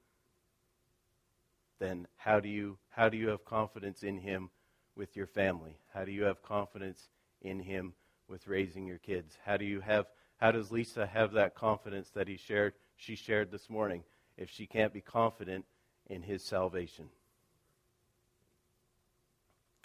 then 1.79 2.07
how 2.17 2.39
do 2.39 2.49
you 2.49 2.77
how 2.89 3.09
do 3.09 3.17
you 3.17 3.29
have 3.29 3.45
confidence 3.45 4.03
in 4.03 4.17
Him 4.17 4.49
with 4.95 5.15
your 5.15 5.27
family? 5.27 5.77
How 5.93 6.05
do 6.05 6.11
you 6.11 6.23
have 6.23 6.41
confidence 6.41 7.09
in 7.41 7.59
Him 7.59 7.93
with 8.27 8.47
raising 8.47 8.85
your 8.87 8.97
kids? 8.97 9.37
How 9.45 9.57
do 9.57 9.65
you 9.65 9.81
have 9.81 10.07
how 10.37 10.51
does 10.51 10.71
Lisa 10.71 11.05
have 11.05 11.33
that 11.33 11.55
confidence 11.55 12.09
that 12.11 12.27
he 12.27 12.37
shared 12.37 12.73
she 12.95 13.15
shared 13.15 13.51
this 13.51 13.69
morning 13.69 14.03
if 14.37 14.49
she 14.49 14.65
can't 14.67 14.93
be 14.93 15.01
confident 15.01 15.65
in 16.07 16.21
his 16.21 16.43
salvation? 16.43 17.09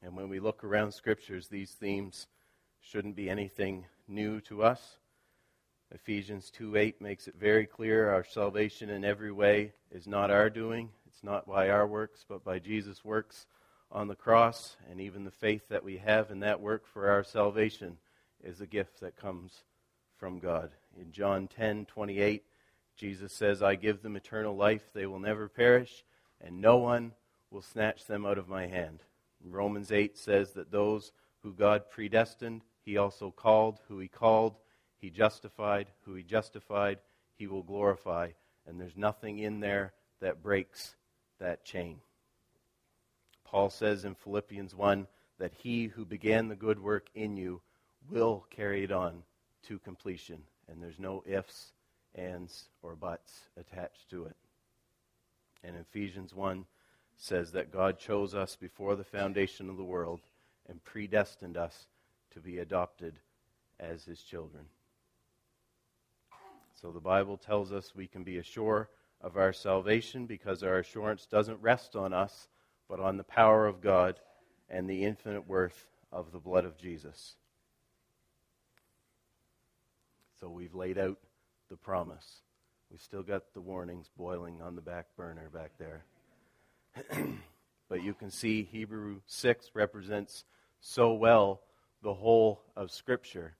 And 0.02 0.16
when 0.16 0.28
we 0.28 0.40
look 0.40 0.64
around 0.64 0.92
scriptures, 0.92 1.48
these 1.48 1.72
themes 1.72 2.26
shouldn't 2.80 3.14
be 3.14 3.30
anything 3.30 3.86
new 4.08 4.40
to 4.42 4.62
us. 4.64 4.98
Ephesians 5.92 6.50
2:8 6.50 7.00
makes 7.00 7.28
it 7.28 7.36
very 7.36 7.66
clear 7.66 8.10
our 8.10 8.24
salvation 8.24 8.90
in 8.90 9.04
every 9.04 9.30
way 9.30 9.74
is 9.90 10.06
not 10.06 10.30
our 10.30 10.50
doing. 10.50 10.90
It's 11.06 11.22
not 11.22 11.46
by 11.46 11.68
our 11.68 11.86
works, 11.86 12.24
but 12.26 12.42
by 12.42 12.58
Jesus' 12.58 13.04
works 13.04 13.46
on 13.90 14.08
the 14.08 14.16
cross. 14.16 14.76
And 14.88 15.00
even 15.00 15.24
the 15.24 15.30
faith 15.30 15.68
that 15.68 15.84
we 15.84 15.98
have 15.98 16.30
in 16.30 16.40
that 16.40 16.60
work 16.60 16.86
for 16.86 17.10
our 17.10 17.22
salvation 17.22 17.98
is 18.40 18.60
a 18.60 18.66
gift 18.66 19.00
that 19.00 19.16
comes 19.16 19.64
from 20.16 20.38
God. 20.38 20.72
In 20.96 21.12
John 21.12 21.46
10:28, 21.46 22.42
Jesus 22.96 23.32
says, 23.32 23.62
I 23.62 23.74
give 23.74 24.02
them 24.02 24.16
eternal 24.16 24.56
life. 24.56 24.92
They 24.92 25.06
will 25.06 25.20
never 25.20 25.48
perish, 25.48 26.04
and 26.40 26.60
no 26.60 26.78
one 26.78 27.14
will 27.50 27.62
snatch 27.62 28.06
them 28.06 28.26
out 28.26 28.38
of 28.38 28.48
my 28.48 28.66
hand. 28.66 29.04
Romans 29.50 29.90
8 29.90 30.16
says 30.16 30.52
that 30.52 30.70
those 30.70 31.12
who 31.42 31.52
God 31.52 31.90
predestined, 31.90 32.62
he 32.84 32.96
also 32.96 33.30
called. 33.30 33.80
Who 33.88 33.98
he 33.98 34.08
called, 34.08 34.56
he 34.96 35.10
justified. 35.10 35.88
Who 36.04 36.14
he 36.14 36.22
justified, 36.22 36.98
he 37.34 37.46
will 37.46 37.62
glorify. 37.62 38.30
And 38.66 38.80
there's 38.80 38.96
nothing 38.96 39.38
in 39.38 39.60
there 39.60 39.92
that 40.20 40.42
breaks 40.42 40.94
that 41.40 41.64
chain. 41.64 41.98
Paul 43.44 43.70
says 43.70 44.04
in 44.04 44.14
Philippians 44.14 44.74
1 44.74 45.06
that 45.38 45.52
he 45.52 45.86
who 45.86 46.04
began 46.04 46.48
the 46.48 46.56
good 46.56 46.80
work 46.80 47.08
in 47.14 47.36
you 47.36 47.60
will 48.08 48.46
carry 48.50 48.84
it 48.84 48.92
on 48.92 49.24
to 49.64 49.78
completion. 49.78 50.42
And 50.68 50.82
there's 50.82 50.98
no 50.98 51.22
ifs, 51.26 51.72
ands, 52.14 52.66
or 52.82 52.94
buts 52.94 53.48
attached 53.56 54.08
to 54.10 54.24
it. 54.24 54.36
And 55.64 55.76
Ephesians 55.76 56.34
1 56.34 56.64
says 57.22 57.52
that 57.52 57.70
God 57.70 58.00
chose 58.00 58.34
us 58.34 58.56
before 58.56 58.96
the 58.96 59.04
foundation 59.04 59.70
of 59.70 59.76
the 59.76 59.84
world 59.84 60.22
and 60.68 60.82
predestined 60.82 61.56
us 61.56 61.86
to 62.32 62.40
be 62.40 62.58
adopted 62.58 63.14
as 63.78 64.04
his 64.04 64.20
children. 64.20 64.64
So 66.74 66.90
the 66.90 66.98
Bible 66.98 67.36
tells 67.36 67.70
us 67.70 67.94
we 67.94 68.08
can 68.08 68.24
be 68.24 68.38
assured 68.38 68.88
of 69.20 69.36
our 69.36 69.52
salvation 69.52 70.26
because 70.26 70.64
our 70.64 70.78
assurance 70.78 71.26
doesn't 71.26 71.62
rest 71.62 71.94
on 71.94 72.12
us, 72.12 72.48
but 72.88 72.98
on 72.98 73.18
the 73.18 73.22
power 73.22 73.68
of 73.68 73.80
God 73.80 74.18
and 74.68 74.90
the 74.90 75.04
infinite 75.04 75.46
worth 75.46 75.86
of 76.10 76.32
the 76.32 76.40
blood 76.40 76.64
of 76.64 76.76
Jesus. 76.76 77.36
So 80.40 80.48
we've 80.48 80.74
laid 80.74 80.98
out 80.98 81.18
the 81.70 81.76
promise. 81.76 82.40
We've 82.90 83.00
still 83.00 83.22
got 83.22 83.54
the 83.54 83.60
warnings 83.60 84.10
boiling 84.16 84.60
on 84.60 84.74
the 84.74 84.82
back 84.82 85.06
burner 85.16 85.48
back 85.54 85.70
there. 85.78 86.04
but 87.88 88.02
you 88.02 88.14
can 88.14 88.30
see 88.30 88.62
Hebrew 88.64 89.20
6 89.26 89.70
represents 89.74 90.44
so 90.80 91.14
well 91.14 91.60
the 92.02 92.14
whole 92.14 92.60
of 92.76 92.90
Scripture 92.90 93.54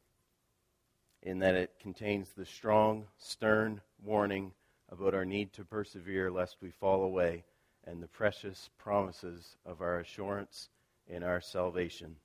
in 1.23 1.39
that 1.39 1.55
it 1.55 1.71
contains 1.81 2.31
the 2.31 2.45
strong, 2.45 3.07
stern 3.17 3.81
warning 4.05 4.53
about 4.91 5.15
our 5.15 5.25
need 5.25 5.53
to 5.53 5.65
persevere 5.65 6.31
lest 6.31 6.57
we 6.61 6.71
fall 6.71 7.05
away 7.05 7.45
and 7.85 8.03
the 8.03 8.09
precious 8.09 8.71
promises 8.79 9.57
of 9.65 9.81
our 9.81 10.01
assurance 10.01 10.69
in 11.09 11.23
our 11.23 11.41
salvation. 11.41 12.17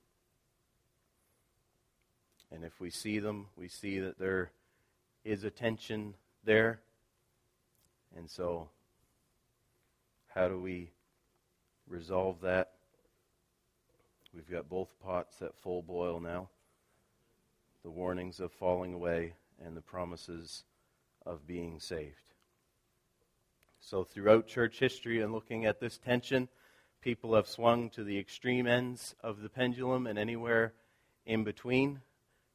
And 2.51 2.63
if 2.63 2.79
we 2.79 2.89
see 2.89 3.19
them, 3.19 3.47
we 3.55 3.67
see 3.67 3.99
that 3.99 4.19
there 4.19 4.51
is 5.23 5.43
a 5.43 5.49
tension 5.49 6.13
there. 6.43 6.79
And 8.15 8.29
so, 8.29 8.69
how 10.33 10.47
do 10.47 10.59
we 10.59 10.91
resolve 11.87 12.41
that. 12.41 12.71
We've 14.33 14.49
got 14.49 14.69
both 14.69 14.89
pots 15.03 15.41
at 15.41 15.57
full 15.57 15.81
boil 15.81 16.19
now 16.19 16.49
the 17.83 17.91
warnings 17.91 18.41
of 18.41 18.51
falling 18.51 18.93
away 18.93 19.33
and 19.63 19.77
the 19.77 19.81
promises 19.81 20.65
of 21.25 21.47
being 21.47 21.79
saved. 21.79 22.33
So, 23.79 24.03
throughout 24.03 24.45
church 24.45 24.79
history 24.79 25.21
and 25.21 25.31
looking 25.31 25.65
at 25.65 25.79
this 25.79 25.97
tension, 25.97 26.49
people 27.01 27.33
have 27.33 27.47
swung 27.47 27.89
to 27.91 28.03
the 28.03 28.19
extreme 28.19 28.67
ends 28.67 29.15
of 29.23 29.41
the 29.41 29.47
pendulum 29.47 30.05
and 30.05 30.19
anywhere 30.19 30.73
in 31.25 31.45
between, 31.45 32.01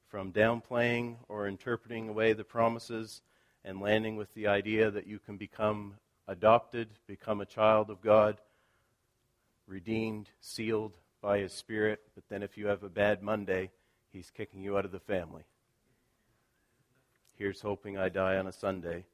from 0.06 0.32
downplaying 0.32 1.16
or 1.30 1.48
interpreting 1.48 2.10
away 2.10 2.34
the 2.34 2.44
promises 2.44 3.22
and 3.64 3.80
landing 3.80 4.16
with 4.16 4.34
the 4.34 4.48
idea 4.48 4.90
that 4.90 5.06
you 5.06 5.18
can 5.18 5.38
become 5.38 5.94
adopted, 6.28 6.88
become 7.06 7.40
a 7.40 7.46
child 7.46 7.88
of 7.88 8.02
God 8.02 8.38
redeemed, 9.66 10.30
sealed 10.40 10.96
by 11.20 11.38
His 11.38 11.52
Spirit. 11.52 12.00
But 12.14 12.24
then 12.28 12.42
if 12.42 12.56
you 12.56 12.66
have 12.66 12.82
a 12.82 12.88
bad 12.88 13.22
Monday, 13.22 13.70
he's 14.12 14.30
kicking 14.30 14.62
you 14.62 14.76
out 14.76 14.84
of 14.84 14.92
the 14.92 15.00
family. 15.00 15.44
Here's 17.36 17.60
hoping 17.60 17.96
I 17.96 18.08
die 18.08 18.36
on 18.36 18.46
a 18.46 18.52
Sunday 18.52 19.04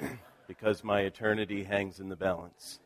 because 0.48 0.82
my 0.82 1.00
eternity 1.00 1.64
hangs 1.64 2.00
in 2.00 2.08
the 2.08 2.16
balance. 2.16 2.80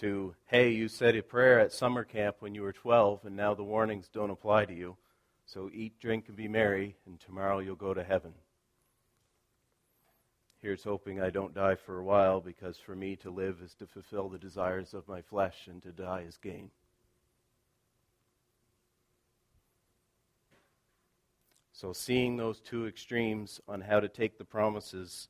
To, 0.00 0.34
hey, 0.46 0.70
you 0.70 0.86
said 0.86 1.16
a 1.16 1.22
prayer 1.22 1.58
at 1.58 1.72
summer 1.72 2.04
camp 2.04 2.36
when 2.38 2.54
you 2.54 2.62
were 2.62 2.72
12, 2.72 3.24
and 3.24 3.36
now 3.36 3.54
the 3.54 3.64
warnings 3.64 4.08
don't 4.12 4.30
apply 4.30 4.64
to 4.66 4.74
you. 4.74 4.96
So 5.44 5.70
eat, 5.72 5.98
drink, 5.98 6.26
and 6.28 6.36
be 6.36 6.46
merry, 6.46 6.96
and 7.06 7.18
tomorrow 7.18 7.58
you'll 7.58 7.74
go 7.74 7.94
to 7.94 8.04
heaven. 8.04 8.32
Here's 10.60 10.82
hoping 10.82 11.20
I 11.20 11.30
don't 11.30 11.54
die 11.54 11.76
for 11.76 11.98
a 11.98 12.04
while, 12.04 12.40
because 12.40 12.78
for 12.78 12.96
me 12.96 13.14
to 13.16 13.30
live 13.30 13.60
is 13.64 13.74
to 13.74 13.86
fulfill 13.86 14.28
the 14.28 14.38
desires 14.38 14.92
of 14.92 15.06
my 15.06 15.22
flesh, 15.22 15.68
and 15.68 15.80
to 15.82 15.92
die 15.92 16.24
is 16.26 16.36
gain. 16.36 16.70
So, 21.72 21.92
seeing 21.92 22.36
those 22.36 22.58
two 22.58 22.88
extremes 22.88 23.60
on 23.68 23.82
how 23.82 24.00
to 24.00 24.08
take 24.08 24.36
the 24.36 24.44
promises 24.44 25.28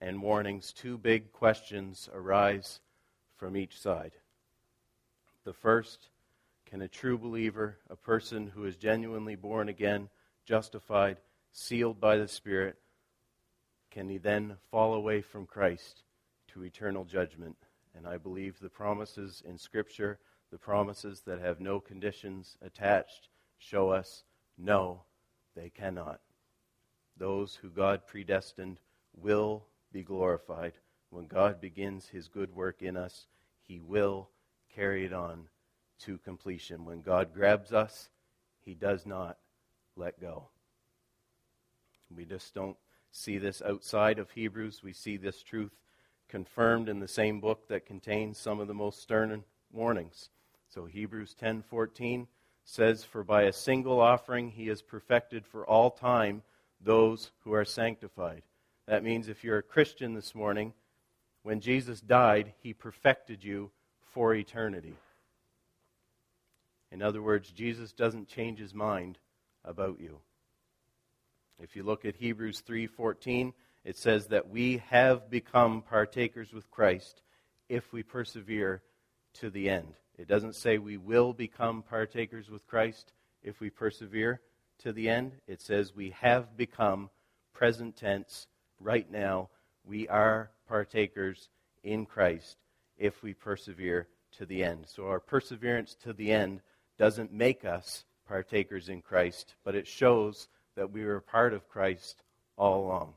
and 0.00 0.20
warnings, 0.20 0.72
two 0.72 0.98
big 0.98 1.32
questions 1.32 2.08
arise 2.12 2.80
from 3.36 3.56
each 3.56 3.78
side. 3.78 4.16
The 5.44 5.52
first 5.52 6.08
can 6.66 6.82
a 6.82 6.88
true 6.88 7.16
believer, 7.16 7.78
a 7.88 7.94
person 7.94 8.48
who 8.48 8.64
is 8.64 8.76
genuinely 8.76 9.36
born 9.36 9.68
again, 9.68 10.08
justified, 10.44 11.18
sealed 11.52 12.00
by 12.00 12.16
the 12.16 12.26
Spirit, 12.26 12.76
can 13.94 14.08
he 14.08 14.18
then 14.18 14.56
fall 14.72 14.94
away 14.94 15.20
from 15.20 15.46
Christ 15.46 16.02
to 16.48 16.64
eternal 16.64 17.04
judgment? 17.04 17.56
And 17.96 18.08
I 18.08 18.16
believe 18.16 18.58
the 18.58 18.68
promises 18.68 19.40
in 19.46 19.56
Scripture, 19.56 20.18
the 20.50 20.58
promises 20.58 21.22
that 21.26 21.40
have 21.40 21.60
no 21.60 21.78
conditions 21.78 22.58
attached, 22.60 23.28
show 23.56 23.90
us 23.90 24.24
no, 24.58 25.02
they 25.54 25.70
cannot. 25.70 26.20
Those 27.16 27.54
who 27.54 27.70
God 27.70 28.04
predestined 28.04 28.78
will 29.16 29.64
be 29.92 30.02
glorified. 30.02 30.72
When 31.10 31.28
God 31.28 31.60
begins 31.60 32.08
his 32.08 32.26
good 32.26 32.52
work 32.52 32.82
in 32.82 32.96
us, 32.96 33.28
he 33.62 33.78
will 33.78 34.28
carry 34.74 35.04
it 35.04 35.12
on 35.12 35.44
to 36.00 36.18
completion. 36.18 36.84
When 36.84 37.00
God 37.00 37.32
grabs 37.32 37.72
us, 37.72 38.10
He 38.60 38.74
does 38.74 39.06
not 39.06 39.38
let 39.96 40.20
go. 40.20 40.48
We 42.14 42.24
just 42.24 42.54
don't 42.54 42.76
see 43.14 43.38
this 43.38 43.62
outside 43.62 44.18
of 44.18 44.32
Hebrews. 44.32 44.82
We 44.82 44.92
see 44.92 45.16
this 45.16 45.42
truth 45.42 45.76
confirmed 46.28 46.88
in 46.88 46.98
the 46.98 47.08
same 47.08 47.40
book 47.40 47.68
that 47.68 47.86
contains 47.86 48.38
some 48.38 48.58
of 48.58 48.66
the 48.66 48.74
most 48.74 49.00
stern 49.00 49.44
warnings. 49.70 50.30
So 50.68 50.86
Hebrews 50.86 51.34
10:14 51.34 52.26
says 52.64 53.04
for 53.04 53.22
by 53.22 53.42
a 53.42 53.52
single 53.52 54.00
offering 54.00 54.50
he 54.50 54.66
has 54.66 54.82
perfected 54.82 55.46
for 55.46 55.64
all 55.64 55.90
time 55.90 56.42
those 56.80 57.30
who 57.44 57.52
are 57.52 57.64
sanctified. 57.64 58.42
That 58.86 59.04
means 59.04 59.28
if 59.28 59.44
you're 59.44 59.58
a 59.58 59.62
Christian 59.62 60.14
this 60.14 60.34
morning, 60.34 60.74
when 61.42 61.60
Jesus 61.60 62.00
died, 62.00 62.54
he 62.58 62.74
perfected 62.74 63.44
you 63.44 63.70
for 64.00 64.34
eternity. 64.34 64.96
In 66.90 67.00
other 67.00 67.22
words, 67.22 67.52
Jesus 67.52 67.92
doesn't 67.92 68.28
change 68.28 68.58
his 68.58 68.74
mind 68.74 69.18
about 69.64 70.00
you. 70.00 70.20
If 71.58 71.76
you 71.76 71.82
look 71.82 72.04
at 72.04 72.16
Hebrews 72.16 72.62
3:14, 72.62 73.52
it 73.84 73.96
says 73.96 74.28
that 74.28 74.48
we 74.48 74.78
have 74.88 75.30
become 75.30 75.82
partakers 75.82 76.52
with 76.52 76.70
Christ 76.70 77.22
if 77.68 77.92
we 77.92 78.02
persevere 78.02 78.82
to 79.34 79.50
the 79.50 79.68
end. 79.68 79.94
It 80.16 80.28
doesn't 80.28 80.54
say 80.54 80.78
we 80.78 80.96
will 80.96 81.32
become 81.32 81.82
partakers 81.82 82.50
with 82.50 82.66
Christ 82.66 83.12
if 83.42 83.60
we 83.60 83.70
persevere 83.70 84.40
to 84.78 84.92
the 84.92 85.08
end. 85.08 85.32
It 85.46 85.60
says 85.60 85.94
we 85.94 86.10
have 86.10 86.56
become 86.56 87.10
present 87.52 87.96
tense 87.96 88.46
right 88.80 89.10
now. 89.10 89.50
We 89.84 90.08
are 90.08 90.50
partakers 90.66 91.48
in 91.82 92.06
Christ 92.06 92.58
if 92.96 93.22
we 93.22 93.34
persevere 93.34 94.08
to 94.32 94.46
the 94.46 94.64
end. 94.64 94.86
So 94.88 95.08
our 95.08 95.20
perseverance 95.20 95.94
to 96.02 96.12
the 96.12 96.32
end 96.32 96.62
doesn't 96.96 97.32
make 97.32 97.64
us 97.64 98.04
partakers 98.26 98.88
in 98.88 99.02
Christ, 99.02 99.54
but 99.64 99.74
it 99.74 99.86
shows 99.86 100.48
that 100.74 100.90
we 100.90 101.04
were 101.04 101.16
a 101.16 101.22
part 101.22 101.52
of 101.52 101.68
Christ 101.68 102.22
all 102.56 102.84
along. 102.86 103.14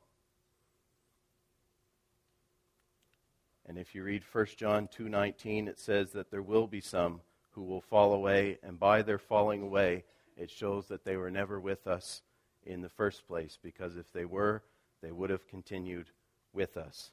And 3.65 3.78
if 3.78 3.93
you 3.93 4.04
read 4.04 4.24
1 4.24 4.58
John 4.58 4.88
2:19, 4.88 5.67
it 5.67 5.78
says 5.78 6.13
that 6.13 6.32
there 6.32 6.41
will 6.41 6.67
be 6.67 6.82
some 6.82 7.22
who 7.52 7.63
will 7.63 7.82
fall 7.82 8.13
away, 8.13 8.60
and 8.63 8.80
by 8.80 9.02
their 9.02 9.17
falling 9.17 9.62
away, 9.62 10.06
it 10.38 10.50
shows 10.50 10.88
that 10.88 11.04
they 11.04 11.17
were 11.17 11.32
never 11.32 11.60
with 11.60 11.88
us 11.88 12.22
in 12.63 12.82
the 12.82 12.89
first 12.89 13.28
place, 13.28 13.58
because 13.62 13.98
if 13.98 14.12
they 14.13 14.26
were, 14.26 14.63
they 15.02 15.12
would 15.12 15.30
have 15.30 15.48
continued 15.48 16.12
with 16.54 16.78
us. 16.78 17.12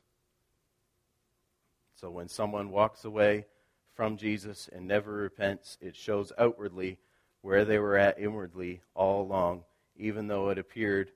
So 1.94 2.11
when 2.11 2.28
someone 2.28 2.70
walks 2.70 3.04
away 3.04 3.46
from 3.94 4.16
Jesus 4.16 4.68
and 4.68 4.87
never 4.87 5.12
repents, 5.12 5.78
it 5.80 5.96
shows 5.96 6.33
outwardly 6.37 6.98
where 7.40 7.64
they 7.64 7.78
were 7.78 7.96
at 7.96 8.18
inwardly 8.18 8.83
all 8.94 9.22
along, 9.22 9.64
even 9.96 10.26
though 10.26 10.50
it 10.50 10.59
appeared 10.59 11.11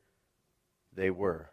they 0.95 1.11
were. 1.11 1.51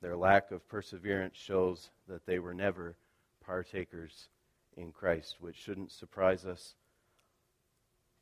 Their 0.00 0.16
lack 0.16 0.50
of 0.50 0.68
perseverance 0.68 1.36
shows 1.36 1.90
that 2.06 2.24
they 2.26 2.38
were 2.38 2.54
never 2.54 2.96
partakers 3.44 4.28
in 4.76 4.92
Christ, 4.92 5.36
which 5.40 5.56
shouldn't 5.56 5.90
surprise 5.90 6.44
us 6.44 6.74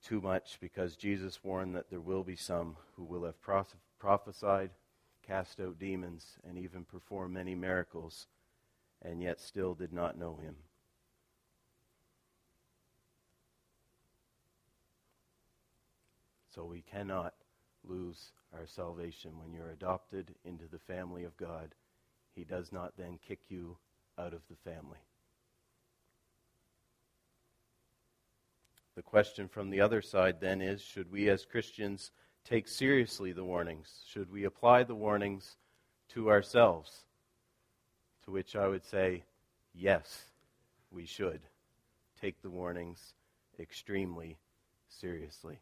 too 0.02 0.20
much 0.20 0.58
because 0.60 0.96
Jesus 0.96 1.42
warned 1.42 1.74
that 1.74 1.90
there 1.90 2.00
will 2.00 2.22
be 2.22 2.36
some 2.36 2.76
who 2.96 3.04
will 3.04 3.24
have 3.24 3.40
prophesied, 3.98 4.70
cast 5.26 5.60
out 5.60 5.78
demons, 5.78 6.38
and 6.48 6.56
even 6.56 6.84
perform 6.84 7.32
many 7.32 7.54
miracles 7.54 8.26
and 9.02 9.20
yet 9.20 9.40
still 9.40 9.74
did 9.74 9.92
not 9.92 10.18
know 10.18 10.36
him. 10.36 10.56
So 16.56 16.64
we 16.64 16.80
cannot 16.80 17.34
lose 17.84 18.32
our 18.54 18.66
salvation. 18.66 19.38
When 19.38 19.52
you're 19.52 19.72
adopted 19.72 20.34
into 20.46 20.64
the 20.66 20.78
family 20.78 21.24
of 21.24 21.36
God, 21.36 21.74
He 22.34 22.44
does 22.44 22.72
not 22.72 22.96
then 22.96 23.18
kick 23.18 23.40
you 23.48 23.76
out 24.18 24.32
of 24.32 24.40
the 24.48 24.56
family. 24.70 24.98
The 28.94 29.02
question 29.02 29.48
from 29.48 29.68
the 29.68 29.82
other 29.82 30.00
side 30.00 30.40
then 30.40 30.62
is 30.62 30.80
should 30.80 31.12
we 31.12 31.28
as 31.28 31.44
Christians 31.44 32.10
take 32.42 32.68
seriously 32.68 33.32
the 33.32 33.44
warnings? 33.44 34.00
Should 34.08 34.32
we 34.32 34.44
apply 34.44 34.84
the 34.84 34.94
warnings 34.94 35.58
to 36.14 36.30
ourselves? 36.30 37.04
To 38.24 38.30
which 38.30 38.56
I 38.56 38.66
would 38.66 38.82
say, 38.84 39.24
yes, 39.74 40.24
we 40.90 41.04
should 41.04 41.42
take 42.18 42.40
the 42.40 42.48
warnings 42.48 43.12
extremely 43.60 44.38
seriously. 44.88 45.60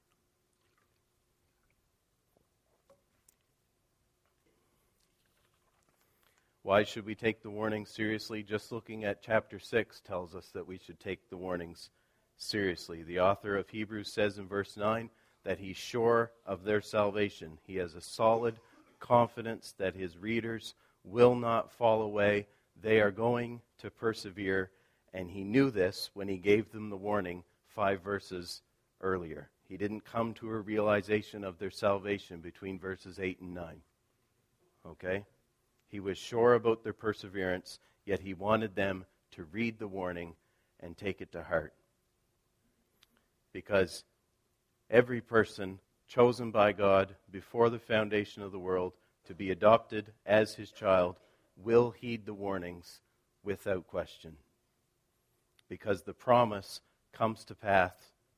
Why 6.64 6.82
should 6.82 7.04
we 7.04 7.14
take 7.14 7.42
the 7.42 7.50
warnings 7.50 7.90
seriously? 7.90 8.42
Just 8.42 8.72
looking 8.72 9.04
at 9.04 9.20
chapter 9.20 9.58
6 9.58 10.00
tells 10.00 10.34
us 10.34 10.48
that 10.54 10.66
we 10.66 10.78
should 10.78 10.98
take 10.98 11.28
the 11.28 11.36
warnings 11.36 11.90
seriously. 12.38 13.02
The 13.02 13.20
author 13.20 13.58
of 13.58 13.68
Hebrews 13.68 14.10
says 14.10 14.38
in 14.38 14.48
verse 14.48 14.74
9 14.74 15.10
that 15.44 15.58
he's 15.58 15.76
sure 15.76 16.32
of 16.46 16.64
their 16.64 16.80
salvation. 16.80 17.58
He 17.66 17.76
has 17.76 17.94
a 17.94 18.00
solid 18.00 18.56
confidence 18.98 19.74
that 19.76 19.94
his 19.94 20.16
readers 20.16 20.72
will 21.04 21.34
not 21.34 21.70
fall 21.70 22.00
away. 22.00 22.46
They 22.80 22.98
are 23.02 23.10
going 23.10 23.60
to 23.80 23.90
persevere. 23.90 24.70
And 25.12 25.30
he 25.30 25.44
knew 25.44 25.70
this 25.70 26.08
when 26.14 26.28
he 26.28 26.38
gave 26.38 26.72
them 26.72 26.88
the 26.88 26.96
warning 26.96 27.44
five 27.68 28.00
verses 28.00 28.62
earlier. 29.02 29.50
He 29.68 29.76
didn't 29.76 30.06
come 30.06 30.32
to 30.34 30.48
a 30.48 30.60
realization 30.60 31.44
of 31.44 31.58
their 31.58 31.70
salvation 31.70 32.40
between 32.40 32.78
verses 32.78 33.20
8 33.20 33.40
and 33.42 33.54
9. 33.54 33.82
Okay? 34.86 35.26
He 35.94 36.00
was 36.00 36.18
sure 36.18 36.54
about 36.54 36.82
their 36.82 36.92
perseverance, 36.92 37.78
yet 38.04 38.18
he 38.18 38.34
wanted 38.34 38.74
them 38.74 39.04
to 39.30 39.44
read 39.44 39.78
the 39.78 39.86
warning 39.86 40.34
and 40.80 40.96
take 40.96 41.20
it 41.20 41.30
to 41.30 41.44
heart. 41.44 41.72
Because 43.52 44.02
every 44.90 45.20
person 45.20 45.78
chosen 46.08 46.50
by 46.50 46.72
God 46.72 47.14
before 47.30 47.70
the 47.70 47.78
foundation 47.78 48.42
of 48.42 48.50
the 48.50 48.58
world 48.58 48.94
to 49.26 49.36
be 49.36 49.52
adopted 49.52 50.12
as 50.26 50.56
his 50.56 50.72
child 50.72 51.20
will 51.56 51.92
heed 51.92 52.26
the 52.26 52.34
warnings 52.34 52.98
without 53.44 53.86
question. 53.86 54.36
Because 55.68 56.02
the 56.02 56.12
promise 56.12 56.80
comes 57.12 57.44
to 57.44 57.54
pass, 57.54 57.92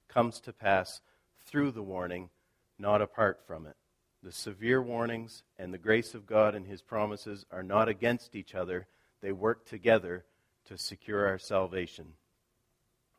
comes 0.09 0.40
to 0.40 0.52
pass 0.52 1.00
through 1.46 1.70
the 1.70 1.82
warning, 1.82 2.28
not 2.78 3.00
apart 3.00 3.40
from 3.46 3.66
it. 3.66 3.76
The 4.26 4.32
severe 4.32 4.82
warnings 4.82 5.44
and 5.56 5.72
the 5.72 5.78
grace 5.78 6.12
of 6.12 6.26
God 6.26 6.56
and 6.56 6.66
his 6.66 6.82
promises 6.82 7.46
are 7.52 7.62
not 7.62 7.88
against 7.88 8.34
each 8.34 8.56
other. 8.56 8.88
They 9.20 9.30
work 9.30 9.66
together 9.66 10.24
to 10.64 10.76
secure 10.76 11.28
our 11.28 11.38
salvation. 11.38 12.06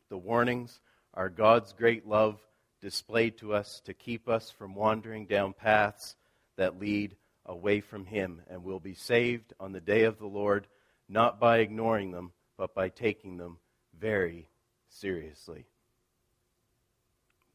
The 0.09 0.17
warnings 0.17 0.81
are 1.13 1.29
God's 1.29 1.71
great 1.71 2.05
love 2.05 2.41
displayed 2.81 3.37
to 3.37 3.53
us 3.53 3.79
to 3.85 3.93
keep 3.93 4.27
us 4.27 4.51
from 4.51 4.75
wandering 4.75 5.27
down 5.27 5.53
paths 5.53 6.17
that 6.57 6.77
lead 6.77 7.15
away 7.45 7.79
from 7.79 8.03
Him, 8.03 8.41
and 8.49 8.65
will 8.65 8.81
be 8.81 8.93
saved 8.93 9.53
on 9.61 9.71
the 9.71 9.79
day 9.79 10.03
of 10.03 10.19
the 10.19 10.27
Lord, 10.27 10.67
not 11.07 11.39
by 11.39 11.59
ignoring 11.59 12.11
them, 12.11 12.33
but 12.57 12.75
by 12.75 12.89
taking 12.89 13.37
them 13.37 13.59
very 13.97 14.49
seriously. 14.89 15.67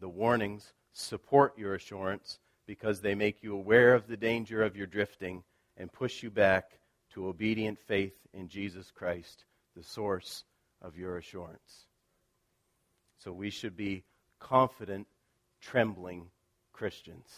The 0.01 0.09
warnings 0.09 0.73
support 0.95 1.59
your 1.59 1.75
assurance 1.75 2.39
because 2.67 3.01
they 3.01 3.15
make 3.15 3.43
you 3.43 3.55
aware 3.55 3.95
of 3.95 4.07
the 4.07 4.17
danger 4.17 4.63
of 4.63 4.77
your 4.77 4.87
drifting 4.87 5.43
and 5.77 5.93
push 5.93 6.23
you 6.23 6.31
back 6.31 6.79
to 7.15 7.29
obedient 7.29 7.79
faith 7.79 8.15
in 8.33 8.49
Jesus 8.49 8.91
Christ, 8.91 9.45
the 9.77 9.83
source 9.83 10.45
of 10.81 10.97
your 10.97 11.17
assurance. 11.17 11.87
So 13.19 13.33
we 13.33 13.51
should 13.51 13.77
be 13.77 14.05
confident, 14.39 15.07
trembling 15.61 16.27
Christians. 16.73 17.29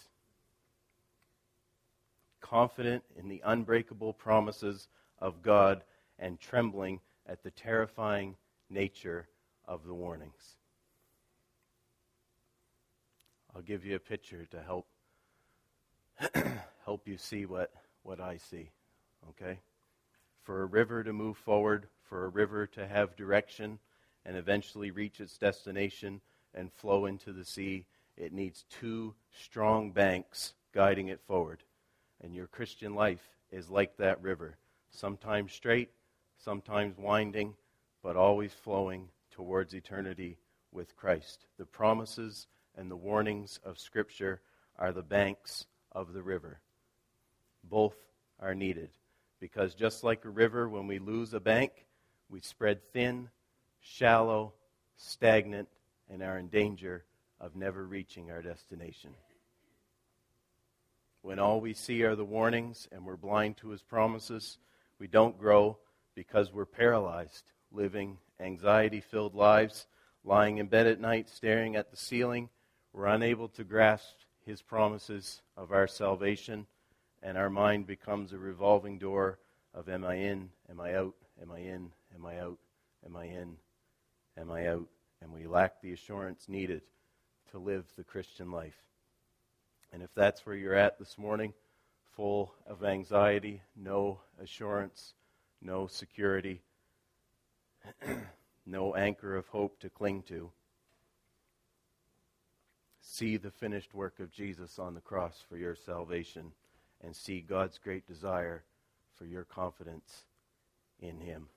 Confident 2.40 3.02
in 3.16 3.28
the 3.28 3.42
unbreakable 3.44 4.12
promises 4.12 4.88
of 5.18 5.42
God 5.42 5.82
and 6.18 6.38
trembling 6.38 7.00
at 7.26 7.42
the 7.42 7.50
terrifying 7.50 8.36
nature 8.70 9.26
of 9.66 9.84
the 9.86 9.94
warnings. 9.94 10.56
I'll 13.54 13.62
give 13.62 13.84
you 13.84 13.96
a 13.96 14.00
picture 14.00 14.46
to 14.50 14.62
help 14.62 14.86
help 16.84 17.06
you 17.06 17.16
see 17.16 17.46
what, 17.46 17.70
what 18.02 18.20
I 18.20 18.36
see. 18.36 18.70
Okay? 19.30 19.58
For 20.42 20.62
a 20.62 20.66
river 20.66 21.02
to 21.02 21.12
move 21.12 21.36
forward, 21.36 21.86
for 22.02 22.24
a 22.24 22.28
river 22.28 22.66
to 22.68 22.86
have 22.86 23.16
direction 23.16 23.78
and 24.24 24.36
eventually 24.36 24.90
reach 24.90 25.20
its 25.20 25.38
destination 25.38 26.20
and 26.54 26.72
flow 26.72 27.06
into 27.06 27.32
the 27.32 27.44
sea, 27.44 27.86
it 28.16 28.32
needs 28.32 28.64
two 28.70 29.14
strong 29.32 29.90
banks 29.90 30.54
guiding 30.72 31.08
it 31.08 31.20
forward. 31.26 31.62
And 32.20 32.34
your 32.34 32.46
Christian 32.46 32.94
life 32.94 33.28
is 33.50 33.70
like 33.70 33.96
that 33.96 34.22
river, 34.22 34.56
sometimes 34.90 35.52
straight, 35.52 35.90
sometimes 36.38 36.96
winding, 36.96 37.54
but 38.02 38.16
always 38.16 38.52
flowing 38.52 39.08
towards 39.30 39.74
eternity 39.74 40.38
with 40.72 40.96
Christ. 40.96 41.46
The 41.58 41.66
promises 41.66 42.46
and 42.76 42.90
the 42.90 42.96
warnings 42.96 43.58
of 43.64 43.78
Scripture 43.78 44.40
are 44.78 44.92
the 44.92 45.02
banks 45.02 45.66
of 45.94 46.12
the 46.12 46.22
river. 46.22 46.60
Both 47.62 47.96
are 48.40 48.54
needed 48.54 48.90
because 49.40 49.74
just 49.74 50.04
like 50.04 50.24
a 50.24 50.30
river, 50.30 50.68
when 50.68 50.86
we 50.86 50.98
lose 50.98 51.34
a 51.34 51.40
bank, 51.40 51.86
we 52.28 52.40
spread 52.40 52.80
thin, 52.92 53.28
shallow, 53.80 54.54
stagnant, 54.96 55.68
and 56.10 56.22
are 56.22 56.38
in 56.38 56.48
danger 56.48 57.04
of 57.40 57.56
never 57.56 57.86
reaching 57.86 58.30
our 58.30 58.42
destination. 58.42 59.10
When 61.22 61.38
all 61.38 61.60
we 61.60 61.74
see 61.74 62.02
are 62.02 62.16
the 62.16 62.24
warnings 62.24 62.88
and 62.92 63.04
we're 63.04 63.16
blind 63.16 63.56
to 63.58 63.70
his 63.70 63.82
promises, 63.82 64.58
we 64.98 65.06
don't 65.06 65.38
grow 65.38 65.78
because 66.14 66.52
we're 66.52 66.66
paralyzed, 66.66 67.44
living 67.72 68.18
anxiety 68.40 69.00
filled 69.00 69.34
lives, 69.34 69.86
lying 70.24 70.58
in 70.58 70.66
bed 70.66 70.86
at 70.86 71.00
night, 71.00 71.28
staring 71.28 71.76
at 71.76 71.90
the 71.90 71.96
ceiling. 71.96 72.48
We're 72.92 73.06
unable 73.06 73.48
to 73.48 73.64
grasp 73.64 74.14
his 74.44 74.62
promises 74.62 75.40
of 75.56 75.72
our 75.72 75.86
salvation, 75.86 76.66
and 77.22 77.38
our 77.38 77.50
mind 77.50 77.86
becomes 77.86 78.32
a 78.32 78.38
revolving 78.38 78.98
door 78.98 79.38
of 79.72 79.88
am 79.88 80.04
I 80.04 80.16
in, 80.16 80.50
am 80.70 80.80
I 80.80 80.94
out, 80.94 81.14
am 81.40 81.50
I 81.50 81.58
in, 81.58 81.90
am 82.14 82.26
I 82.26 82.38
out, 82.38 82.58
am 83.04 83.16
I 83.16 83.24
in, 83.24 83.56
am 84.36 84.50
I 84.50 84.68
out, 84.68 84.86
and 85.22 85.32
we 85.32 85.46
lack 85.46 85.80
the 85.80 85.92
assurance 85.92 86.48
needed 86.48 86.82
to 87.50 87.58
live 87.58 87.84
the 87.96 88.04
Christian 88.04 88.50
life. 88.50 88.82
And 89.92 90.02
if 90.02 90.14
that's 90.14 90.44
where 90.44 90.56
you're 90.56 90.74
at 90.74 90.98
this 90.98 91.16
morning, 91.16 91.54
full 92.16 92.52
of 92.66 92.84
anxiety, 92.84 93.62
no 93.76 94.20
assurance, 94.42 95.14
no 95.62 95.86
security, 95.86 96.62
no 98.66 98.94
anchor 98.94 99.36
of 99.36 99.46
hope 99.48 99.78
to 99.80 99.88
cling 99.88 100.22
to, 100.22 100.50
see 103.04 103.36
the 103.36 103.50
finished 103.50 103.94
work 103.94 104.18
of 104.18 104.32
Jesus 104.32 104.78
on 104.78 104.94
the 104.94 105.00
cross 105.00 105.44
for 105.48 105.56
your 105.56 105.76
salvation 105.76 106.52
and 107.02 107.14
see 107.14 107.40
God's 107.40 107.78
great 107.78 108.06
desire 108.06 108.64
for 109.16 109.26
your 109.26 109.44
confidence 109.44 110.24
in 111.00 111.20
Him. 111.20 111.48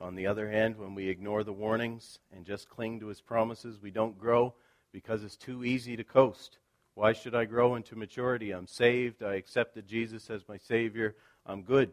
On 0.00 0.14
the 0.14 0.26
other 0.26 0.50
hand, 0.50 0.78
when 0.78 0.94
we 0.94 1.08
ignore 1.08 1.44
the 1.44 1.52
warnings 1.52 2.18
and 2.34 2.46
just 2.46 2.68
cling 2.68 2.98
to 3.00 3.06
His 3.06 3.20
promises, 3.20 3.78
we 3.80 3.90
don't 3.90 4.18
grow 4.18 4.54
because 4.90 5.22
it's 5.22 5.36
too 5.36 5.64
easy 5.64 5.96
to 5.96 6.02
coast. 6.02 6.58
Why 6.94 7.12
should 7.12 7.34
I 7.34 7.44
grow 7.44 7.76
into 7.76 7.94
maturity? 7.94 8.52
I'm 8.52 8.66
saved. 8.66 9.22
I 9.22 9.34
accepted 9.34 9.86
Jesus 9.86 10.28
as 10.30 10.48
my 10.48 10.56
Savior. 10.56 11.14
I'm 11.46 11.62
good. 11.62 11.92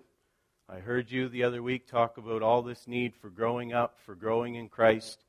I 0.68 0.80
heard 0.80 1.12
you 1.12 1.30
the 1.30 1.44
other 1.44 1.62
week 1.62 1.88
talk 1.88 2.18
about 2.18 2.42
all 2.42 2.62
this 2.62 2.88
need 2.88 3.16
for 3.16 3.30
growing 3.30 3.74
up, 3.74 4.00
for 4.06 4.16
growing 4.16 4.56
in 4.56 4.70
Christ. 4.70 5.26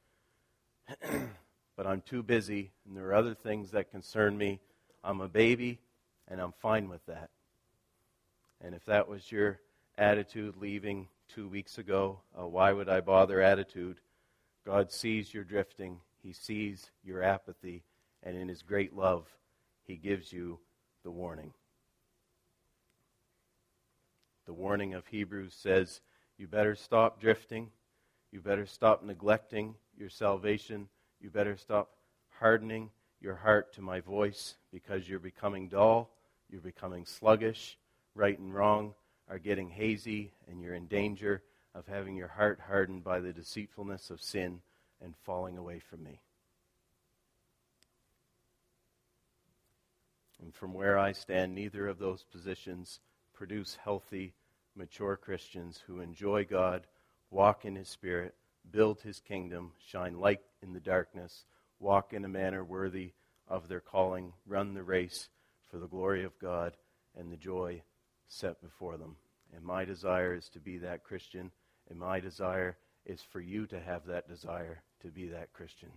but 1.76 1.86
I'm 1.86 2.00
too 2.02 2.22
busy, 2.22 2.72
and 2.86 2.96
there 2.96 3.06
are 3.08 3.14
other 3.14 3.34
things 3.34 3.70
that 3.72 3.90
concern 3.90 4.36
me. 4.36 4.60
I'm 5.04 5.20
a 5.20 5.28
baby, 5.28 5.78
and 6.28 6.40
I'm 6.40 6.52
fine 6.52 6.88
with 6.88 7.04
that. 7.06 7.30
And 8.60 8.74
if 8.74 8.84
that 8.86 9.08
was 9.08 9.30
your 9.30 9.60
attitude 9.96 10.56
leaving 10.56 11.08
two 11.28 11.48
weeks 11.48 11.78
ago, 11.78 12.20
uh, 12.38 12.46
why 12.46 12.72
would 12.72 12.88
I 12.88 13.00
bother 13.00 13.40
attitude? 13.40 14.00
God 14.66 14.92
sees 14.92 15.32
your 15.32 15.44
drifting, 15.44 15.98
He 16.22 16.32
sees 16.32 16.90
your 17.02 17.22
apathy, 17.22 17.84
and 18.22 18.36
in 18.36 18.48
His 18.48 18.62
great 18.62 18.94
love, 18.94 19.26
He 19.84 19.96
gives 19.96 20.32
you 20.32 20.58
the 21.02 21.10
warning. 21.10 21.52
The 24.46 24.52
warning 24.52 24.94
of 24.94 25.06
Hebrews 25.06 25.54
says, 25.54 26.00
You 26.36 26.46
better 26.48 26.74
stop 26.74 27.20
drifting. 27.20 27.70
You 28.32 28.40
better 28.40 28.66
stop 28.66 29.02
neglecting 29.02 29.74
your 30.00 30.08
salvation. 30.08 30.88
You 31.20 31.30
better 31.30 31.56
stop 31.56 31.90
hardening 32.38 32.90
your 33.20 33.36
heart 33.36 33.74
to 33.74 33.82
my 33.82 34.00
voice 34.00 34.56
because 34.72 35.08
you're 35.08 35.18
becoming 35.18 35.68
dull, 35.68 36.10
you're 36.48 36.60
becoming 36.62 37.04
sluggish, 37.04 37.78
right 38.14 38.38
and 38.38 38.54
wrong 38.54 38.94
are 39.28 39.38
getting 39.38 39.68
hazy, 39.68 40.32
and 40.48 40.60
you're 40.60 40.74
in 40.74 40.86
danger 40.86 41.42
of 41.74 41.86
having 41.86 42.16
your 42.16 42.28
heart 42.28 42.58
hardened 42.66 43.04
by 43.04 43.20
the 43.20 43.32
deceitfulness 43.32 44.10
of 44.10 44.20
sin 44.20 44.60
and 45.00 45.14
falling 45.24 45.56
away 45.56 45.78
from 45.78 46.02
me. 46.02 46.20
And 50.42 50.52
from 50.54 50.74
where 50.74 50.98
I 50.98 51.12
stand, 51.12 51.54
neither 51.54 51.86
of 51.86 51.98
those 51.98 52.24
positions 52.24 52.98
produce 53.34 53.76
healthy, 53.84 54.32
mature 54.74 55.16
Christians 55.16 55.80
who 55.86 56.00
enjoy 56.00 56.44
God, 56.44 56.86
walk 57.30 57.64
in 57.64 57.76
His 57.76 57.88
Spirit, 57.88 58.34
build 58.70 59.00
his 59.02 59.20
kingdom, 59.20 59.72
shine 59.84 60.18
light 60.18 60.40
in 60.62 60.72
the 60.72 60.80
darkness, 60.80 61.44
walk 61.78 62.12
in 62.12 62.24
a 62.24 62.28
manner 62.28 62.64
worthy 62.64 63.12
of 63.48 63.68
their 63.68 63.80
calling, 63.80 64.32
run 64.46 64.74
the 64.74 64.82
race 64.82 65.28
for 65.68 65.78
the 65.78 65.88
glory 65.88 66.24
of 66.24 66.38
God 66.38 66.76
and 67.16 67.30
the 67.30 67.36
joy 67.36 67.82
set 68.28 68.60
before 68.62 68.96
them. 68.96 69.16
And 69.54 69.64
my 69.64 69.84
desire 69.84 70.34
is 70.34 70.48
to 70.50 70.60
be 70.60 70.78
that 70.78 71.02
Christian, 71.02 71.50
and 71.88 71.98
my 71.98 72.20
desire 72.20 72.76
is 73.04 73.22
for 73.22 73.40
you 73.40 73.66
to 73.66 73.80
have 73.80 74.06
that 74.06 74.28
desire 74.28 74.82
to 75.02 75.08
be 75.08 75.28
that 75.28 75.52
Christian. 75.52 75.90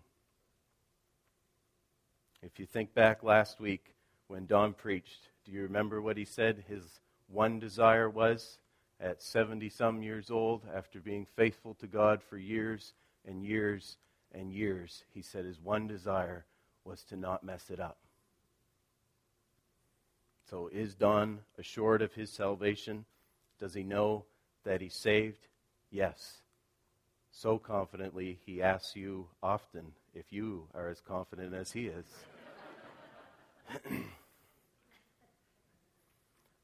If 2.41 2.59
you 2.59 2.65
think 2.65 2.93
back 2.93 3.23
last 3.23 3.59
week 3.59 3.93
when 4.27 4.47
Don 4.47 4.73
preached, 4.73 5.29
do 5.45 5.51
you 5.51 5.61
remember 5.61 6.01
what 6.01 6.17
he 6.17 6.25
said 6.25 6.65
his 6.67 6.99
one 7.27 7.59
desire 7.59 8.09
was? 8.09 8.57
At 9.03 9.21
70 9.21 9.69
some 9.69 10.01
years 10.01 10.31
old, 10.31 10.63
after 10.73 10.99
being 10.99 11.27
faithful 11.35 11.73
to 11.75 11.87
God 11.87 12.23
for 12.23 12.37
years 12.37 12.93
and 13.27 13.43
years 13.43 13.97
and 14.31 14.51
years, 14.51 15.03
he 15.13 15.21
said 15.21 15.45
his 15.45 15.59
one 15.59 15.87
desire 15.87 16.45
was 16.85 17.03
to 17.03 17.17
not 17.17 17.43
mess 17.43 17.69
it 17.69 17.79
up. 17.79 17.97
So, 20.49 20.69
is 20.71 20.95
Don 20.95 21.39
assured 21.57 22.01
of 22.01 22.13
his 22.13 22.31
salvation? 22.31 23.05
Does 23.59 23.73
he 23.73 23.83
know 23.83 24.25
that 24.63 24.81
he's 24.81 24.95
saved? 24.95 25.47
Yes. 25.91 26.41
So 27.31 27.57
confidently, 27.57 28.39
he 28.45 28.61
asks 28.61 28.95
you 28.95 29.27
often 29.41 29.93
if 30.13 30.31
you 30.31 30.67
are 30.73 30.89
as 30.89 31.01
confident 31.01 31.53
as 31.53 31.71
he 31.71 31.87
is. 31.87 32.05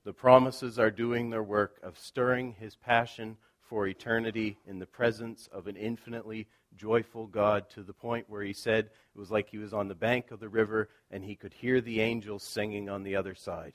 The 0.10 0.14
promises 0.14 0.80
are 0.80 0.90
doing 0.90 1.30
their 1.30 1.44
work 1.44 1.80
of 1.84 2.00
stirring 2.00 2.54
his 2.54 2.76
passion 2.76 3.38
for 3.62 3.86
eternity 3.86 4.58
in 4.66 4.80
the 4.80 4.88
presence 4.88 5.48
of 5.52 5.68
an 5.68 5.76
infinitely 5.76 6.48
joyful 6.76 7.28
God 7.28 7.70
to 7.76 7.84
the 7.84 7.94
point 7.94 8.28
where 8.28 8.42
he 8.42 8.52
said 8.52 8.86
it 8.86 8.92
was 9.20 9.30
like 9.30 9.52
he 9.52 9.60
was 9.60 9.72
on 9.72 9.88
the 9.88 9.94
bank 9.94 10.32
of 10.32 10.40
the 10.40 10.50
river 10.50 10.90
and 11.12 11.24
he 11.24 11.36
could 11.36 11.54
hear 11.54 11.80
the 11.80 12.02
angels 12.02 12.42
singing 12.42 12.90
on 12.90 13.04
the 13.04 13.16
other 13.16 13.36
side. 13.36 13.74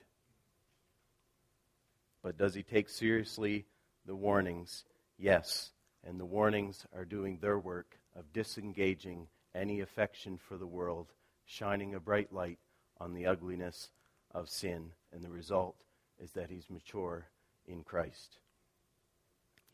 But 2.21 2.37
does 2.37 2.53
he 2.53 2.65
take 2.65 2.89
seriously 2.89 3.67
the 4.05 4.17
warnings? 4.17 4.87
Yes. 5.17 5.71
and 6.03 6.19
the 6.19 6.27
warnings 6.27 6.85
are 6.93 7.05
doing 7.05 7.39
their 7.39 7.61
work 7.61 7.97
of 8.17 8.33
disengaging 8.33 9.29
any 9.55 9.83
affection 9.83 10.37
for 10.37 10.57
the 10.57 10.67
world, 10.67 11.13
shining 11.45 11.95
a 11.95 12.01
bright 12.01 12.33
light 12.33 12.59
on 12.99 13.15
the 13.15 13.25
ugliness 13.25 13.91
of 14.33 14.49
sin, 14.49 14.91
and 15.13 15.23
the 15.23 15.31
result 15.31 15.77
is 16.23 16.33
that 16.33 16.51
he's 16.51 16.71
mature 16.71 17.27
in 17.67 17.83
Christ. 17.83 18.39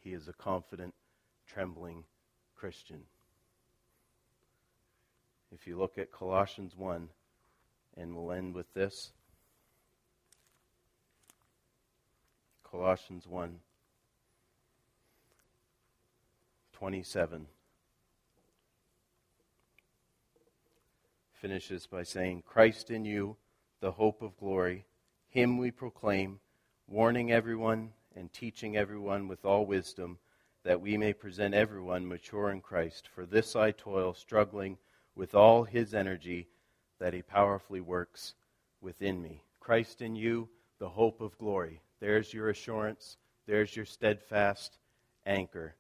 He 0.01 0.12
is 0.12 0.28
a 0.28 0.32
confident, 0.32 0.95
trembling 1.47 2.05
Christian. 2.57 3.03
If 5.53 5.66
you 5.66 5.78
look 5.78 5.99
at 5.99 6.12
Colossians 6.12 6.76
1, 6.76 7.09
and 7.97 8.14
we'll 8.14 8.32
end 8.32 8.55
with 8.55 8.72
this 8.72 9.11
Colossians 12.62 13.26
1 13.26 13.59
27. 16.72 17.47
Finishes 21.34 21.86
by 21.86 22.03
saying, 22.03 22.43
Christ 22.47 22.91
in 22.91 23.05
you, 23.05 23.36
the 23.80 23.93
hope 23.93 24.22
of 24.22 24.38
glory, 24.38 24.86
him 25.31 25.59
we 25.59 25.70
proclaim, 25.70 26.41
warning 26.89 27.31
everyone 27.31 27.93
and 28.16 28.33
teaching 28.33 28.76
everyone 28.76 29.28
with 29.28 29.45
all 29.45 29.64
wisdom, 29.64 30.18
that 30.64 30.81
we 30.81 30.97
may 30.97 31.12
present 31.12 31.55
everyone 31.55 32.07
mature 32.07 32.51
in 32.51 32.61
Christ. 32.61 33.09
For 33.14 33.24
this 33.24 33.55
I 33.55 33.70
toil, 33.70 34.12
struggling 34.12 34.76
with 35.14 35.35
all 35.35 35.62
his 35.62 35.95
energy 35.95 36.49
that 36.99 37.14
he 37.14 37.22
powerfully 37.22 37.81
works 37.81 38.35
within 38.81 39.22
me. 39.22 39.45
Christ 39.61 40.03
in 40.03 40.16
you, 40.16 40.49
the 40.81 40.89
hope 40.89 41.20
of 41.20 41.39
glory. 41.39 41.81
There's 42.01 42.35
your 42.35 42.51
assurance. 42.51 43.16
There's 43.47 43.74
your 43.74 43.85
steadfast 43.85 44.78
anchor. 45.26 45.76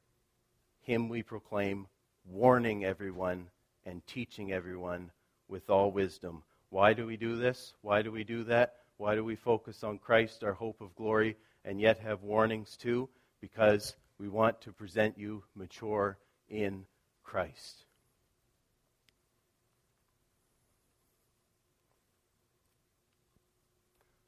Him 0.82 1.08
we 1.08 1.22
proclaim, 1.22 1.88
warning 2.24 2.84
everyone 2.84 3.48
and 3.84 4.06
teaching 4.06 4.52
everyone 4.52 5.10
with 5.48 5.68
all 5.68 5.90
wisdom. 5.90 6.42
Why 6.68 6.92
do 6.92 7.04
we 7.04 7.16
do 7.16 7.36
this? 7.36 7.74
Why 7.82 8.02
do 8.02 8.12
we 8.12 8.22
do 8.22 8.44
that? 8.44 8.79
Why 9.00 9.14
do 9.14 9.24
we 9.24 9.34
focus 9.34 9.82
on 9.82 9.96
Christ, 9.96 10.44
our 10.44 10.52
hope 10.52 10.82
of 10.82 10.94
glory, 10.94 11.38
and 11.64 11.80
yet 11.80 12.00
have 12.00 12.22
warnings 12.22 12.76
too? 12.76 13.08
Because 13.40 13.96
we 14.18 14.28
want 14.28 14.60
to 14.60 14.72
present 14.72 15.16
you 15.16 15.42
mature 15.54 16.18
in 16.50 16.84
Christ. 17.24 17.86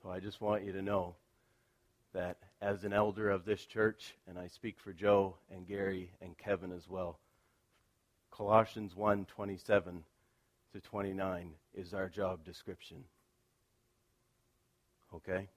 So 0.02 0.08
I 0.08 0.20
just 0.20 0.40
want 0.40 0.64
you 0.64 0.72
to 0.72 0.80
know 0.80 1.16
that 2.14 2.38
as 2.62 2.84
an 2.84 2.94
elder 2.94 3.28
of 3.28 3.44
this 3.44 3.66
church, 3.66 4.14
and 4.26 4.38
I 4.38 4.46
speak 4.46 4.80
for 4.80 4.94
Joe 4.94 5.36
and 5.54 5.68
Gary 5.68 6.12
and 6.22 6.38
Kevin 6.38 6.72
as 6.72 6.88
well, 6.88 7.18
Colossians 8.30 8.96
1 8.96 9.26
27 9.26 10.02
to 10.72 10.80
29 10.80 11.50
is 11.74 11.92
our 11.92 12.08
job 12.08 12.42
description. 12.42 13.04
Okay? 15.14 15.48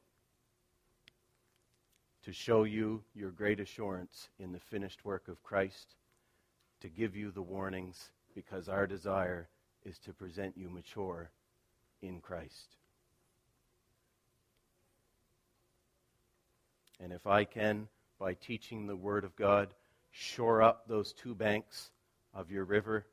To 2.24 2.34
show 2.34 2.64
you 2.64 3.04
your 3.14 3.32
great 3.32 3.60
assurance 3.60 4.30
in 4.40 4.52
the 4.52 4.60
finished 4.60 5.06
work 5.06 5.28
of 5.28 5.44
Christ, 5.44 5.96
to 6.82 6.90
give 6.90 7.16
you 7.16 7.32
the 7.32 7.42
warnings, 7.42 8.10
because 8.34 8.68
our 8.68 8.88
desire 8.88 9.48
is 9.86 10.00
to 10.00 10.14
present 10.14 10.58
you 10.58 10.70
mature 10.70 11.30
in 12.02 12.20
Christ. 12.20 12.76
And 17.00 17.14
if 17.14 17.28
I 17.28 17.44
can, 17.44 17.88
by 18.20 18.34
teaching 18.34 18.88
the 18.88 18.96
Word 18.96 19.24
of 19.24 19.36
God, 19.36 19.74
shore 20.12 20.62
up 20.62 20.88
those 20.88 21.14
two 21.14 21.36
banks 21.36 21.92
of 22.34 22.52
your 22.52 22.64
river, 22.64 23.06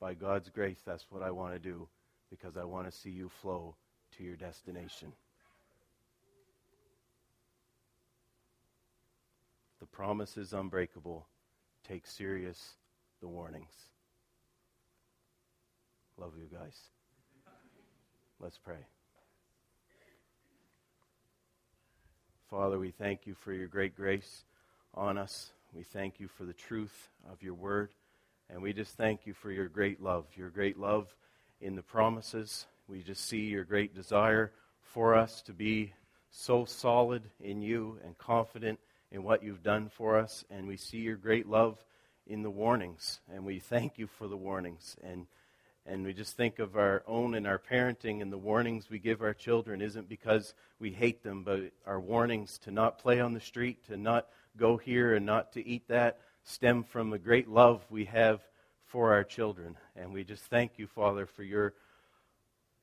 by 0.00 0.14
God's 0.14 0.50
grace, 0.50 0.80
that's 0.84 1.06
what 1.10 1.22
I 1.22 1.30
want 1.30 1.54
to 1.54 1.58
do 1.58 1.88
because 2.30 2.56
I 2.56 2.64
want 2.64 2.90
to 2.90 2.96
see 2.96 3.10
you 3.10 3.28
flow 3.28 3.76
to 4.16 4.24
your 4.24 4.36
destination. 4.36 5.12
The 9.80 9.86
promise 9.86 10.36
is 10.36 10.52
unbreakable. 10.52 11.26
Take 11.86 12.06
serious 12.06 12.74
the 13.20 13.28
warnings. 13.28 13.72
Love 16.18 16.32
you 16.38 16.46
guys. 16.50 16.76
Let's 18.40 18.58
pray. 18.58 18.86
Father, 22.50 22.78
we 22.78 22.90
thank 22.90 23.26
you 23.26 23.34
for 23.34 23.52
your 23.52 23.66
great 23.66 23.96
grace 23.96 24.44
on 24.94 25.18
us. 25.18 25.52
We 25.74 25.82
thank 25.82 26.20
you 26.20 26.28
for 26.28 26.44
the 26.44 26.52
truth 26.52 27.08
of 27.30 27.42
your 27.42 27.54
word. 27.54 27.90
And 28.48 28.62
we 28.62 28.72
just 28.72 28.96
thank 28.96 29.26
you 29.26 29.34
for 29.34 29.50
your 29.50 29.68
great 29.68 30.00
love, 30.00 30.26
your 30.36 30.50
great 30.50 30.78
love 30.78 31.14
in 31.60 31.76
the 31.76 31.82
promises. 31.82 32.66
We 32.88 33.02
just 33.02 33.26
see 33.26 33.46
your 33.46 33.64
great 33.64 33.94
desire 33.94 34.52
for 34.82 35.14
us 35.14 35.42
to 35.42 35.52
be 35.52 35.92
so 36.30 36.64
solid 36.64 37.22
in 37.40 37.62
you 37.62 37.98
and 38.04 38.16
confident 38.18 38.78
in 39.10 39.22
what 39.22 39.42
you've 39.42 39.62
done 39.62 39.88
for 39.88 40.18
us. 40.18 40.44
And 40.50 40.66
we 40.66 40.76
see 40.76 40.98
your 40.98 41.16
great 41.16 41.48
love 41.48 41.78
in 42.26 42.42
the 42.42 42.50
warnings. 42.50 43.20
And 43.32 43.44
we 43.44 43.58
thank 43.58 43.98
you 43.98 44.06
for 44.06 44.28
the 44.28 44.36
warnings. 44.36 44.96
And 45.02 45.26
and 45.88 46.04
we 46.04 46.12
just 46.12 46.36
think 46.36 46.58
of 46.58 46.76
our 46.76 47.04
own 47.06 47.34
and 47.34 47.46
our 47.46 47.60
parenting 47.60 48.20
and 48.20 48.32
the 48.32 48.38
warnings 48.38 48.90
we 48.90 48.98
give 48.98 49.22
our 49.22 49.32
children 49.32 49.80
isn't 49.80 50.08
because 50.08 50.52
we 50.80 50.90
hate 50.90 51.22
them, 51.22 51.44
but 51.44 51.70
our 51.86 52.00
warnings 52.00 52.58
to 52.64 52.72
not 52.72 52.98
play 52.98 53.20
on 53.20 53.34
the 53.34 53.40
street, 53.40 53.84
to 53.86 53.96
not 53.96 54.26
go 54.56 54.76
here 54.76 55.14
and 55.14 55.24
not 55.24 55.52
to 55.52 55.64
eat 55.64 55.86
that, 55.86 56.18
stem 56.42 56.82
from 56.82 57.10
the 57.10 57.20
great 57.20 57.48
love 57.48 57.84
we 57.88 58.06
have 58.06 58.40
for 58.96 59.12
our 59.12 59.24
children. 59.24 59.76
And 59.94 60.10
we 60.10 60.24
just 60.24 60.44
thank 60.44 60.78
you, 60.78 60.86
Father, 60.86 61.26
for 61.26 61.42
your, 61.42 61.74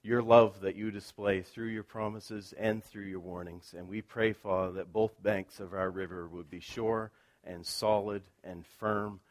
your 0.04 0.22
love 0.22 0.62
that 0.62 0.76
you 0.76 0.92
display 0.92 1.42
through 1.42 1.70
your 1.70 1.82
promises 1.82 2.54
and 2.56 2.84
through 2.84 3.06
your 3.06 3.20
warnings. 3.20 3.74
And 3.76 3.88
we 3.88 4.04
pray, 4.04 4.32
Father, 4.32 4.74
that 4.74 4.94
both 4.94 5.24
banks 5.24 5.60
of 5.60 5.74
our 5.74 5.90
river 5.90 6.28
would 6.28 6.52
be 6.52 6.60
sure 6.60 7.10
and 7.44 7.66
solid 7.66 8.22
and 8.44 8.64
firm, 8.78 9.22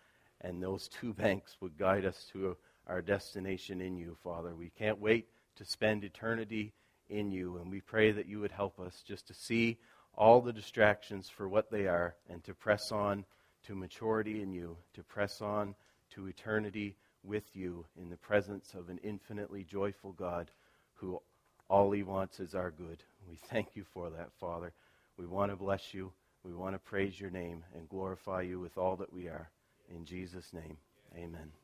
and 0.40 0.60
those 0.60 0.88
two 0.88 1.14
banks 1.14 1.56
would 1.60 1.78
guide 1.78 2.04
us 2.04 2.26
to 2.32 2.56
our 2.88 3.00
destination 3.00 3.80
in 3.80 3.96
you, 3.96 4.16
Father. 4.24 4.52
We 4.52 4.72
can't 4.76 5.00
wait 5.00 5.28
to 5.58 5.64
spend 5.64 6.02
eternity 6.02 6.72
in 7.08 7.30
you, 7.30 7.58
and 7.58 7.70
we 7.70 7.80
pray 7.80 8.10
that 8.10 8.26
you 8.26 8.40
would 8.40 8.50
help 8.50 8.80
us 8.80 9.04
just 9.06 9.28
to 9.28 9.34
see 9.34 9.78
all 10.16 10.40
the 10.40 10.52
distractions 10.52 11.28
for 11.28 11.48
what 11.48 11.70
they 11.70 11.86
are 11.86 12.16
and 12.28 12.42
to 12.42 12.54
press 12.54 12.90
on 12.90 13.24
to 13.68 13.76
maturity 13.76 14.42
in 14.42 14.52
you, 14.52 14.76
to 14.94 15.04
press 15.04 15.40
on 15.40 15.76
to 16.14 16.26
eternity 16.26 16.96
with 17.24 17.44
you 17.54 17.84
in 18.00 18.10
the 18.10 18.16
presence 18.16 18.74
of 18.74 18.88
an 18.88 18.98
infinitely 19.02 19.64
joyful 19.64 20.12
God 20.12 20.50
who 20.94 21.20
all 21.68 21.90
he 21.92 22.02
wants 22.02 22.40
is 22.40 22.54
our 22.54 22.70
good. 22.70 23.02
We 23.28 23.38
thank 23.50 23.68
you 23.74 23.84
for 23.94 24.10
that, 24.10 24.30
Father. 24.40 24.72
We 25.16 25.26
want 25.26 25.50
to 25.52 25.56
bless 25.56 25.94
you. 25.94 26.12
We 26.44 26.52
want 26.52 26.74
to 26.74 26.78
praise 26.78 27.20
your 27.20 27.30
name 27.30 27.64
and 27.74 27.88
glorify 27.88 28.42
you 28.42 28.58
with 28.60 28.76
all 28.76 28.96
that 28.96 29.12
we 29.12 29.28
are. 29.28 29.48
In 29.94 30.04
Jesus' 30.04 30.52
name, 30.52 30.76
amen. 31.16 31.61